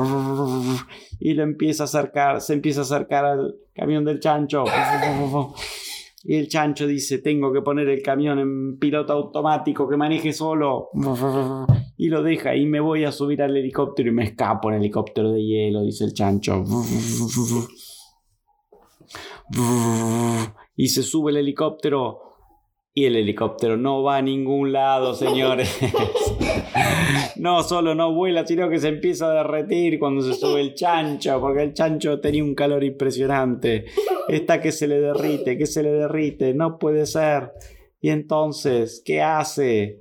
Y 1.20 1.34
lo 1.34 1.44
empieza 1.44 1.84
a 1.84 1.86
acercar, 1.88 2.40
se 2.40 2.54
empieza 2.54 2.80
a 2.80 2.84
acercar 2.84 3.26
al 3.26 3.56
camión 3.76 4.06
del 4.06 4.22
chancho. 4.22 4.64
Y 6.26 6.36
el 6.36 6.48
chancho 6.48 6.88
dice, 6.88 7.18
tengo 7.18 7.52
que 7.52 7.62
poner 7.62 7.90
el 7.90 8.02
camión 8.02 8.40
en 8.40 8.80
piloto 8.80 9.12
automático 9.12 9.90
que 9.90 9.98
maneje 9.98 10.32
solo. 10.32 10.90
Y 11.98 12.08
lo 12.08 12.24
deja 12.24 12.56
y 12.56 12.66
me 12.66 12.80
voy 12.80 13.04
a 13.04 13.12
subir 13.12 13.42
al 13.42 13.58
helicóptero 13.58 14.10
y 14.10 14.14
me 14.14 14.24
escapo 14.24 14.70
en 14.70 14.76
el 14.76 14.82
helicóptero 14.82 15.32
de 15.32 15.44
hielo, 15.44 15.82
dice 15.82 16.06
el 16.06 16.14
chancho. 16.14 16.64
Y 20.76 20.88
se 20.88 21.04
sube 21.04 21.32
el 21.32 21.38
helicóptero 21.38 22.22
y 22.94 23.06
el 23.06 23.16
helicóptero 23.16 23.76
no 23.76 24.04
va 24.04 24.18
a 24.18 24.22
ningún 24.22 24.72
lado, 24.72 25.16
señores. 25.16 25.78
No 27.38 27.64
solo 27.64 27.96
no 27.96 28.14
vuela, 28.14 28.46
sino 28.46 28.70
que 28.70 28.80
se 28.80 28.90
empieza 28.90 29.30
a 29.30 29.44
derretir 29.44 30.00
cuando 30.00 30.22
se 30.22 30.34
sube 30.34 30.62
el 30.62 30.74
chancho, 30.74 31.40
porque 31.40 31.64
el 31.64 31.74
chancho 31.74 32.20
tenía 32.20 32.44
un 32.44 32.56
calor 32.56 32.84
impresionante. 32.84 33.86
Está 34.28 34.62
que 34.62 34.72
se 34.72 34.88
le 34.88 35.00
derrite, 35.00 35.58
que 35.58 35.66
se 35.66 35.84
le 35.84 35.92
derrite, 35.92 36.54
no 36.54 36.78
puede 36.78 37.06
ser. 37.06 37.52
Y 38.02 38.10
entonces, 38.10 39.02
¿qué 39.06 39.22
hace? 39.22 40.00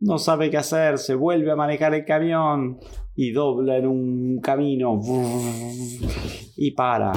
No 0.00 0.18
sabe 0.18 0.50
qué 0.50 0.58
hacer, 0.58 0.98
se 0.98 1.14
vuelve 1.14 1.50
a 1.50 1.56
manejar 1.56 1.94
el 1.94 2.04
camión 2.04 2.78
y 3.16 3.32
dobla 3.32 3.76
en 3.76 3.86
un 3.86 4.40
camino 4.40 5.00
y 6.56 6.70
para. 6.72 7.12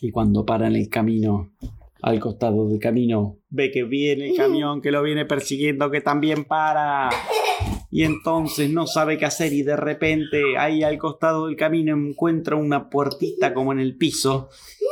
Y 0.00 0.10
cuando 0.10 0.44
para 0.44 0.66
en 0.66 0.76
el 0.76 0.88
camino, 0.88 1.50
al 2.02 2.18
costado 2.18 2.68
del 2.68 2.80
camino, 2.80 3.36
ve 3.50 3.70
que 3.70 3.84
viene 3.84 4.30
el 4.30 4.36
camión 4.36 4.80
que 4.80 4.90
lo 4.90 5.02
viene 5.02 5.26
persiguiendo, 5.26 5.90
que 5.90 6.00
también 6.00 6.44
para. 6.44 7.10
Y 7.90 8.04
entonces 8.04 8.70
no 8.70 8.86
sabe 8.86 9.18
qué 9.18 9.26
hacer 9.26 9.52
y 9.52 9.62
de 9.62 9.76
repente 9.76 10.56
ahí 10.56 10.84
al 10.84 10.96
costado 10.96 11.46
del 11.46 11.56
camino 11.56 11.96
encuentra 11.96 12.54
una 12.54 12.88
puertita 12.88 13.52
como 13.52 13.72
en 13.72 13.80
el 13.80 13.96
piso 13.96 14.48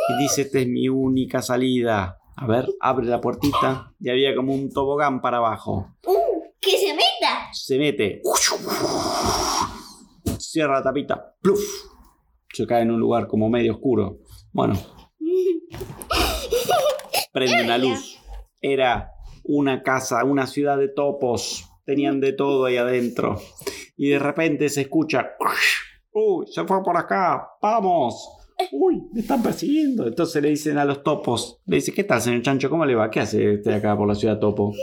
y 0.09 0.23
dice, 0.23 0.43
esta 0.43 0.59
es 0.59 0.67
mi 0.67 0.89
única 0.89 1.41
salida. 1.41 2.19
A 2.35 2.47
ver, 2.47 2.69
abre 2.81 3.07
la 3.07 3.21
puertita 3.21 3.93
y 4.01 4.11
había 4.11 4.35
como 4.35 4.53
un 4.53 4.71
tobogán 4.71 5.21
para 5.21 5.37
abajo. 5.37 5.95
¡Uh! 6.07 6.43
¡Que 6.61 6.77
se 6.77 6.93
meta! 6.93 7.49
Se 7.53 7.79
mete. 7.79 8.21
Cierra 10.39 10.79
la 10.79 10.83
tapita. 10.83 11.37
¡Pluf! 11.41 11.61
Se 12.53 12.67
cae 12.67 12.83
en 12.83 12.91
un 12.91 12.99
lugar 12.99 13.29
como 13.29 13.49
medio 13.49 13.75
oscuro. 13.75 14.19
Bueno, 14.53 14.75
prende 17.33 17.63
una 17.63 17.79
luz. 17.79 18.19
Era 18.61 19.13
una 19.45 19.83
casa, 19.83 20.25
una 20.25 20.47
ciudad 20.47 20.79
de 20.79 20.89
topos. 20.89 21.68
Tenían 21.88 22.20
de 22.20 22.35
todo 22.35 22.66
ahí 22.66 22.77
adentro. 22.77 23.40
Y 23.96 24.11
de 24.11 24.18
repente 24.18 24.68
se 24.68 24.83
escucha. 24.83 25.31
¡Uy! 26.12 26.44
Se 26.46 26.62
fue 26.64 26.83
por 26.83 26.94
acá. 26.98 27.48
¡Vamos! 27.62 28.29
¡Uy! 28.72 29.05
Me 29.11 29.20
están 29.20 29.42
persiguiendo. 29.42 30.07
Entonces 30.07 30.42
le 30.42 30.51
dicen 30.51 30.77
a 30.77 30.85
los 30.85 31.03
topos. 31.03 31.62
Le 31.64 31.77
dice, 31.77 31.94
¿qué 31.94 32.05
tal, 32.05 32.20
señor 32.20 32.42
Chancho? 32.42 32.68
¿Cómo 32.68 32.85
le 32.85 32.94
va? 32.94 33.11
¿Qué 33.11 33.20
hace 33.20 33.55
usted 33.55 33.72
acá 33.72 33.96
por 33.96 34.07
la 34.07 34.14
ciudad 34.14 34.38
topo? 34.38 34.74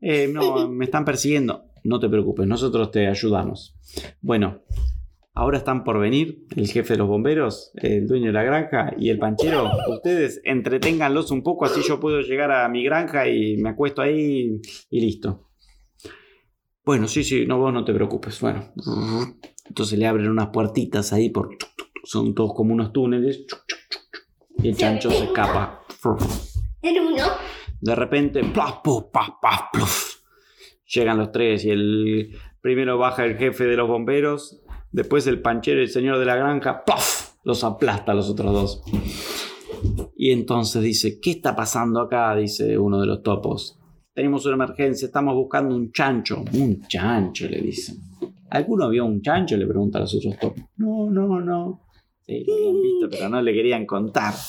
Eh, 0.00 0.26
no, 0.26 0.68
me 0.70 0.86
están 0.86 1.04
persiguiendo. 1.04 1.66
No 1.84 2.00
te 2.00 2.08
preocupes, 2.08 2.46
nosotros 2.46 2.90
te 2.90 3.06
ayudamos. 3.06 3.76
Bueno, 4.22 4.62
ahora 5.34 5.58
están 5.58 5.84
por 5.84 5.98
venir 5.98 6.46
el 6.56 6.68
jefe 6.68 6.94
de 6.94 6.98
los 6.98 7.08
bomberos, 7.08 7.72
el 7.76 8.06
dueño 8.06 8.26
de 8.26 8.32
la 8.32 8.42
granja 8.42 8.94
y 8.98 9.10
el 9.10 9.18
panchero. 9.18 9.70
Ustedes 9.88 10.40
entreténganlos 10.44 11.30
un 11.30 11.42
poco, 11.42 11.64
así 11.64 11.82
yo 11.82 12.00
puedo 12.00 12.20
llegar 12.20 12.52
a 12.52 12.68
mi 12.68 12.84
granja 12.84 13.28
y 13.28 13.56
me 13.56 13.70
acuesto 13.70 14.02
ahí 14.02 14.60
y 14.90 15.00
listo. 15.00 15.48
Bueno, 16.84 17.06
sí, 17.06 17.22
sí, 17.22 17.46
no, 17.46 17.58
vos 17.58 17.72
no 17.72 17.84
te 17.84 17.94
preocupes. 17.94 18.40
Bueno, 18.40 18.72
entonces 19.66 19.98
le 19.98 20.06
abren 20.06 20.28
unas 20.28 20.48
puertitas 20.48 21.12
ahí 21.12 21.30
por. 21.30 21.56
Son 22.04 22.34
todos 22.34 22.52
como 22.54 22.74
unos 22.74 22.92
túneles. 22.92 23.46
Y 24.58 24.68
el 24.68 24.76
chancho 24.76 25.10
se 25.10 25.24
escapa. 25.24 25.84
En 26.82 27.00
uno. 27.00 27.24
De 27.80 27.94
repente, 27.94 28.42
plaf, 28.44 28.78
paf, 28.82 29.62
pluf. 29.72 30.16
Llegan 30.86 31.18
los 31.18 31.30
tres 31.30 31.64
y 31.64 31.70
el 31.70 32.36
primero 32.60 32.98
baja 32.98 33.24
el 33.24 33.36
jefe 33.36 33.64
de 33.64 33.76
los 33.76 33.88
bomberos, 33.88 34.61
después 34.92 35.26
el 35.26 35.40
panchero 35.42 35.80
y 35.80 35.84
el 35.84 35.88
señor 35.90 36.18
de 36.18 36.24
la 36.26 36.36
granja, 36.36 36.84
¡plaf! 36.84 37.32
los 37.44 37.64
aplasta 37.64 38.12
a 38.12 38.14
los 38.14 38.30
otros 38.30 38.52
dos. 38.52 38.82
Y 40.16 40.30
entonces 40.30 40.82
dice, 40.82 41.18
¿qué 41.20 41.32
está 41.32 41.56
pasando 41.56 42.00
acá? 42.00 42.34
Dice 42.36 42.78
uno 42.78 43.00
de 43.00 43.06
los 43.06 43.22
topos. 43.22 43.78
Tenemos 44.14 44.44
una 44.46 44.54
emergencia, 44.54 45.06
estamos 45.06 45.34
buscando 45.34 45.74
un 45.74 45.90
chancho. 45.90 46.44
Un 46.52 46.82
chancho, 46.86 47.48
le 47.48 47.60
dicen. 47.60 47.96
¿Alguno 48.50 48.88
vio 48.90 49.04
un 49.06 49.20
chancho? 49.22 49.56
Le 49.56 49.66
pregunta 49.66 49.98
a 49.98 50.02
los 50.02 50.14
otros 50.14 50.38
topos. 50.38 50.62
No, 50.76 51.10
no, 51.10 51.40
no. 51.40 51.80
Sí, 52.24 52.44
lo 52.46 52.54
habían 52.54 52.82
visto, 52.82 53.08
pero 53.10 53.28
no 53.28 53.42
le 53.42 53.52
querían 53.52 53.86
contar. 53.86 54.34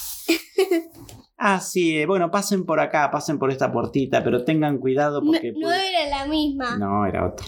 Ah, 1.46 1.60
sí, 1.60 1.98
eh, 1.98 2.06
bueno, 2.06 2.32
pasen 2.32 2.64
por 2.66 2.80
acá, 2.80 3.12
pasen 3.12 3.38
por 3.38 3.52
esta 3.52 3.70
puertita, 3.70 4.24
pero 4.24 4.46
tengan 4.46 4.78
cuidado 4.78 5.20
No, 5.20 5.30
porque... 5.34 5.52
no 5.52 5.60
puede- 5.68 5.90
era 5.90 6.20
la 6.20 6.26
misma. 6.26 6.78
No, 6.78 7.06
era 7.06 7.28
otro. 7.28 7.46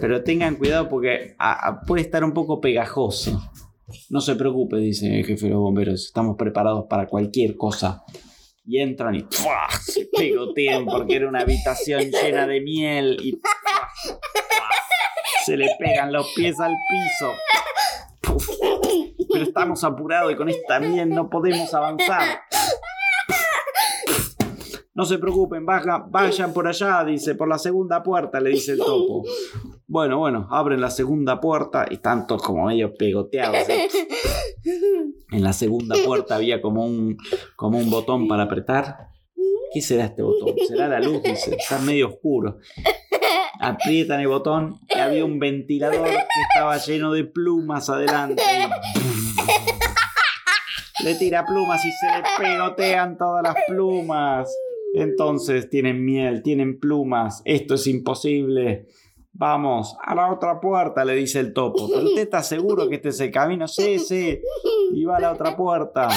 Pero 0.00 0.22
tengan 0.24 0.56
cuidado 0.56 0.88
porque 0.88 1.34
ah, 1.38 1.58
ah, 1.62 1.80
puede 1.86 2.02
estar 2.02 2.24
un 2.24 2.32
poco 2.32 2.60
pegajoso. 2.60 3.40
No 4.10 4.20
se 4.20 4.34
preocupe, 4.34 4.76
dice 4.76 5.20
el 5.20 5.26
jefe 5.26 5.46
de 5.46 5.52
los 5.52 5.60
bomberos. 5.60 6.06
Estamos 6.06 6.36
preparados 6.36 6.86
para 6.88 7.06
cualquier 7.06 7.56
cosa. 7.56 8.04
Y 8.66 8.80
entran 8.80 9.14
y 9.14 9.20
¡fua! 9.30 9.68
se 9.80 10.06
pegotean 10.06 10.86
porque 10.86 11.16
era 11.16 11.28
una 11.28 11.40
habitación 11.40 12.10
llena 12.10 12.46
de 12.46 12.60
miel 12.60 13.18
y. 13.22 13.40
Se 15.44 15.56
le 15.56 15.68
pegan 15.78 16.12
los 16.12 16.32
pies 16.34 16.58
al 16.58 16.74
piso. 16.90 17.32
Puf. 18.22 18.48
Pero 19.30 19.44
estamos 19.44 19.84
apurados 19.84 20.32
y 20.32 20.36
con 20.36 20.48
esta 20.48 20.80
miel 20.80 21.10
no 21.10 21.28
podemos 21.28 21.72
avanzar. 21.74 22.40
No 24.94 25.04
se 25.04 25.18
preocupen, 25.18 25.66
vayan 25.66 26.52
por 26.52 26.68
allá, 26.68 27.02
dice, 27.04 27.34
por 27.34 27.48
la 27.48 27.58
segunda 27.58 28.00
puerta, 28.02 28.40
le 28.40 28.50
dice 28.50 28.72
el 28.72 28.78
topo. 28.78 29.24
Bueno, 29.94 30.18
bueno, 30.18 30.48
abren 30.50 30.80
la 30.80 30.90
segunda 30.90 31.40
puerta 31.40 31.86
y 31.88 31.94
están 31.94 32.26
todos 32.26 32.42
como 32.42 32.66
medio 32.66 32.96
pegoteados. 32.96 33.68
¿eh? 33.68 33.86
En 35.30 35.44
la 35.44 35.52
segunda 35.52 35.94
puerta 36.04 36.34
había 36.34 36.60
como 36.60 36.84
un, 36.84 37.16
como 37.54 37.78
un 37.78 37.90
botón 37.90 38.26
para 38.26 38.42
apretar. 38.42 39.10
¿Qué 39.72 39.80
será 39.80 40.06
este 40.06 40.22
botón? 40.22 40.52
¿Será 40.66 40.88
la 40.88 40.98
luz? 40.98 41.22
Dice, 41.22 41.54
está 41.54 41.78
medio 41.78 42.08
oscuro. 42.08 42.58
Aprietan 43.60 44.18
el 44.18 44.26
botón 44.26 44.80
y 44.92 44.98
había 44.98 45.24
un 45.24 45.38
ventilador 45.38 46.08
que 46.08 46.40
estaba 46.52 46.76
lleno 46.78 47.12
de 47.12 47.22
plumas 47.22 47.88
adelante. 47.88 48.42
Le 51.04 51.14
tira 51.14 51.46
plumas 51.46 51.84
y 51.84 51.92
se 51.92 52.06
le 52.06 52.22
pegotean 52.36 53.16
todas 53.16 53.44
las 53.44 53.54
plumas. 53.68 54.52
Entonces 54.94 55.70
tienen 55.70 56.04
miel, 56.04 56.42
tienen 56.42 56.80
plumas. 56.80 57.42
Esto 57.44 57.74
es 57.74 57.86
imposible. 57.86 58.88
Vamos, 59.36 59.96
a 60.00 60.14
la 60.14 60.32
otra 60.32 60.60
puerta, 60.60 61.04
le 61.04 61.14
dice 61.16 61.40
el 61.40 61.52
topo. 61.52 61.88
¿Pero 61.88 62.04
usted 62.08 62.22
está 62.22 62.42
seguro 62.42 62.88
que 62.88 62.96
este 62.96 63.08
es 63.08 63.20
el 63.20 63.32
camino? 63.32 63.66
Sí, 63.66 63.98
sí. 63.98 64.40
Y 64.92 65.04
va 65.04 65.16
a 65.16 65.20
la 65.20 65.32
otra 65.32 65.56
puerta. 65.56 66.08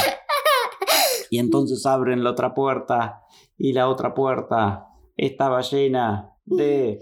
Y 1.29 1.39
entonces 1.39 1.85
abren 1.85 2.23
la 2.23 2.31
otra 2.31 2.53
puerta. 2.53 3.23
Y 3.57 3.73
la 3.73 3.89
otra 3.89 4.13
puerta 4.13 4.89
estaba 5.17 5.61
llena 5.61 6.35
de 6.45 6.99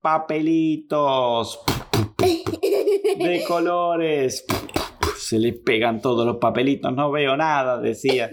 papelitos 0.00 1.60
de 3.18 3.44
colores. 3.46 4.44
Se 5.16 5.38
les 5.38 5.56
pegan 5.58 6.00
todos 6.00 6.26
los 6.26 6.36
papelitos, 6.36 6.92
no 6.92 7.10
veo 7.10 7.36
nada, 7.36 7.80
decía 7.80 8.30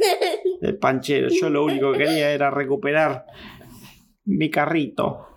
el 0.62 0.78
panchero. 0.78 1.30
Yo 1.30 1.50
lo 1.50 1.64
único 1.64 1.92
que 1.92 2.00
quería 2.00 2.32
era 2.32 2.50
recuperar 2.50 3.26
mi 4.26 4.50
carrito. 4.50 5.33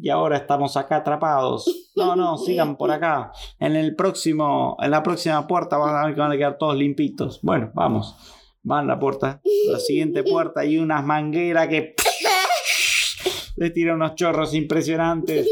Y 0.00 0.10
ahora 0.10 0.36
estamos 0.36 0.76
acá 0.76 0.96
atrapados. 0.96 1.90
No, 1.96 2.14
no, 2.14 2.38
sigan 2.46 2.76
por 2.76 2.90
acá. 2.90 3.32
En 3.58 3.74
el 3.74 3.96
próximo, 3.96 4.76
en 4.80 4.92
la 4.92 5.02
próxima 5.02 5.46
puerta 5.46 5.76
van 5.76 5.96
a 5.96 6.06
ver 6.06 6.14
que 6.14 6.20
van 6.20 6.32
a 6.32 6.36
quedar 6.36 6.56
todos 6.56 6.76
limpitos. 6.76 7.40
Bueno, 7.42 7.70
vamos. 7.74 8.14
Van 8.62 8.84
a 8.84 8.94
la 8.94 9.00
puerta. 9.00 9.40
La 9.70 9.78
siguiente 9.80 10.22
puerta 10.30 10.64
y 10.64 10.78
unas 10.78 11.04
mangueras 11.04 11.68
que 11.68 11.94
les 13.56 13.72
tira 13.72 13.94
unos 13.94 14.14
chorros 14.14 14.54
impresionantes 14.54 15.46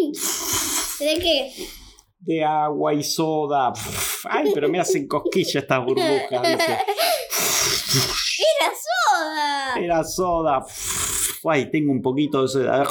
¿De 1.00 1.14
qué? 1.18 1.52
de 2.20 2.44
agua 2.44 2.94
y 2.94 3.02
soda. 3.02 3.72
Ay, 4.28 4.50
pero 4.54 4.68
me 4.68 4.80
hacen 4.80 5.06
cosquillas 5.06 5.56
estas 5.56 5.84
burbujas, 5.84 6.42
dice. 6.42 6.78
¡Era 8.38 8.72
soda! 8.74 9.74
Era 9.80 10.04
soda. 10.04 10.66
Ay, 11.48 11.70
tengo 11.70 11.92
un 11.92 12.02
poquito 12.02 12.42
de 12.42 12.48
soda. 12.48 12.84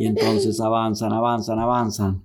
Y 0.00 0.06
entonces 0.06 0.58
avanzan, 0.62 1.12
avanzan, 1.12 1.58
avanzan. 1.58 2.24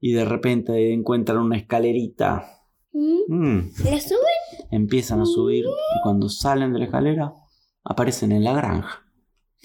Y 0.00 0.12
de 0.12 0.26
repente 0.26 0.92
encuentran 0.92 1.38
una 1.38 1.56
escalerita. 1.56 2.46
¿Mm? 2.92 3.20
Mm, 3.28 3.70
¿La 3.84 4.00
suben? 4.00 4.68
Empiezan 4.70 5.22
a 5.22 5.24
subir 5.24 5.64
y 5.64 6.02
cuando 6.02 6.28
salen 6.28 6.74
de 6.74 6.80
la 6.80 6.84
escalera 6.84 7.32
aparecen 7.84 8.32
en 8.32 8.44
la 8.44 8.52
granja. 8.52 9.02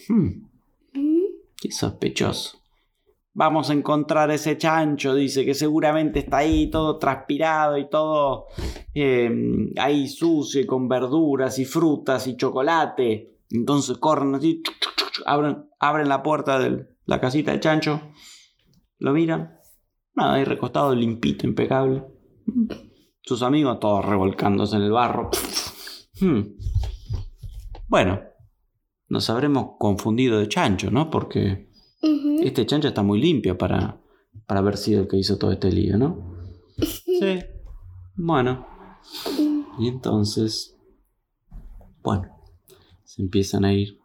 Hmm, 0.07 0.47
¿Mm? 0.93 1.25
qué 1.57 1.71
sospechoso. 1.71 2.57
Vamos 3.33 3.69
a 3.69 3.73
encontrar 3.73 4.31
ese 4.31 4.57
chancho, 4.57 5.13
dice 5.13 5.43
que 5.43 5.53
seguramente 5.53 6.19
está 6.19 6.37
ahí 6.37 6.69
todo 6.69 6.97
transpirado 6.99 7.77
y 7.77 7.89
todo 7.89 8.45
eh, 8.93 9.29
ahí 9.77 10.07
sucio 10.07 10.61
y 10.61 10.65
con 10.65 10.87
verduras 10.87 11.59
y 11.59 11.65
frutas 11.65 12.27
y 12.27 12.37
chocolate. 12.37 13.39
Entonces 13.49 13.97
corren 13.97 14.35
así, 14.35 14.63
abren, 15.25 15.65
abren 15.79 16.07
la 16.07 16.23
puerta 16.23 16.57
de 16.57 16.90
la 17.05 17.19
casita 17.19 17.51
del 17.51 17.59
chancho, 17.59 18.01
lo 18.99 19.13
miran, 19.13 19.57
nada, 20.15 20.35
ahí 20.35 20.43
recostado 20.43 20.93
limpito, 20.93 21.47
impecable. 21.47 22.03
Sus 23.21 23.41
amigos 23.43 23.79
todos 23.79 24.05
revolcándose 24.05 24.75
en 24.75 24.83
el 24.83 24.91
barro. 24.91 25.29
Hmm. 26.19 26.41
Bueno, 27.87 28.21
nos 29.09 29.29
habremos 29.29 29.71
confundido 29.77 30.39
de 30.39 30.47
chancho, 30.47 30.89
¿no? 30.91 31.09
Porque 31.09 31.69
este 32.41 32.65
chancho 32.65 32.87
está 32.87 33.03
muy 33.03 33.19
limpio 33.21 33.57
para, 33.57 34.01
para 34.45 34.59
haber 34.59 34.77
sido 34.77 35.01
el 35.01 35.07
que 35.07 35.17
hizo 35.17 35.37
todo 35.37 35.51
este 35.51 35.71
lío, 35.71 35.97
¿no? 35.97 36.37
Sí. 36.81 37.39
Bueno. 38.15 38.65
Y 39.77 39.87
entonces, 39.87 40.75
bueno, 42.01 42.27
se 43.03 43.21
empiezan 43.21 43.65
a 43.65 43.73
ir. 43.73 44.00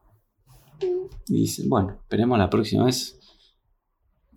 Y 1.29 1.41
dicen, 1.41 1.69
bueno, 1.69 1.99
esperemos 2.03 2.39
la 2.39 2.51
próxima 2.51 2.85
vez 2.85 3.19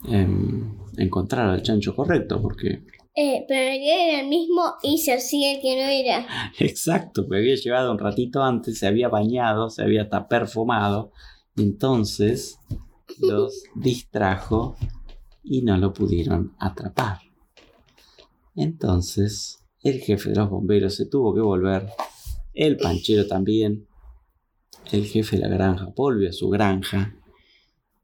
em, 0.05 0.77
encontrar 0.97 1.49
al 1.49 1.61
chancho 1.61 1.95
correcto, 1.95 2.41
porque 2.41 2.83
Eh, 3.15 3.45
pero 3.47 3.61
era 3.61 4.21
el 4.21 4.27
mismo 4.27 4.75
y 4.81 4.97
se 4.97 5.13
hacía 5.13 5.55
el 5.55 5.61
que 5.61 5.75
no 5.75 5.89
era. 5.89 6.27
Exacto, 6.59 7.27
que 7.27 7.37
había 7.37 7.55
llegado 7.55 7.91
un 7.91 7.99
ratito 7.99 8.41
antes, 8.43 8.79
se 8.79 8.87
había 8.87 9.09
bañado, 9.09 9.69
se 9.69 9.83
había 9.83 10.03
hasta 10.03 10.27
perfumado. 10.27 11.11
Entonces 11.57 12.59
los 13.19 13.63
distrajo 13.75 14.75
y 15.43 15.61
no 15.61 15.77
lo 15.77 15.93
pudieron 15.93 16.53
atrapar. 16.59 17.19
Entonces 18.55 19.59
el 19.81 19.99
jefe 19.99 20.29
de 20.29 20.35
los 20.35 20.49
bomberos 20.49 20.95
se 20.95 21.05
tuvo 21.05 21.33
que 21.33 21.41
volver, 21.41 21.87
el 22.53 22.77
panchero 22.77 23.27
también, 23.27 23.87
el 24.97 25.05
jefe 25.05 25.37
de 25.37 25.43
la 25.43 25.47
granja 25.49 25.91
volvió 25.95 26.29
a 26.29 26.33
su 26.33 26.49
granja 26.49 27.15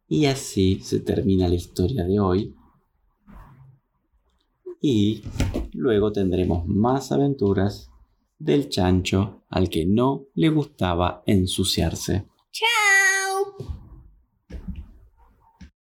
y 0.07 0.25
así 0.25 0.79
se 0.81 0.99
termina 0.99 1.47
la 1.47 1.55
historia 1.55 2.03
de 2.03 2.19
hoy. 2.19 2.55
Y 4.81 5.23
luego 5.73 6.11
tendremos 6.11 6.67
más 6.67 7.11
aventuras 7.11 7.89
del 8.37 8.69
chancho 8.69 9.41
al 9.49 9.69
que 9.69 9.85
no 9.85 10.25
le 10.35 10.49
gustaba 10.49 11.23
ensuciarse. 11.25 12.25
¡Chao! 12.51 13.04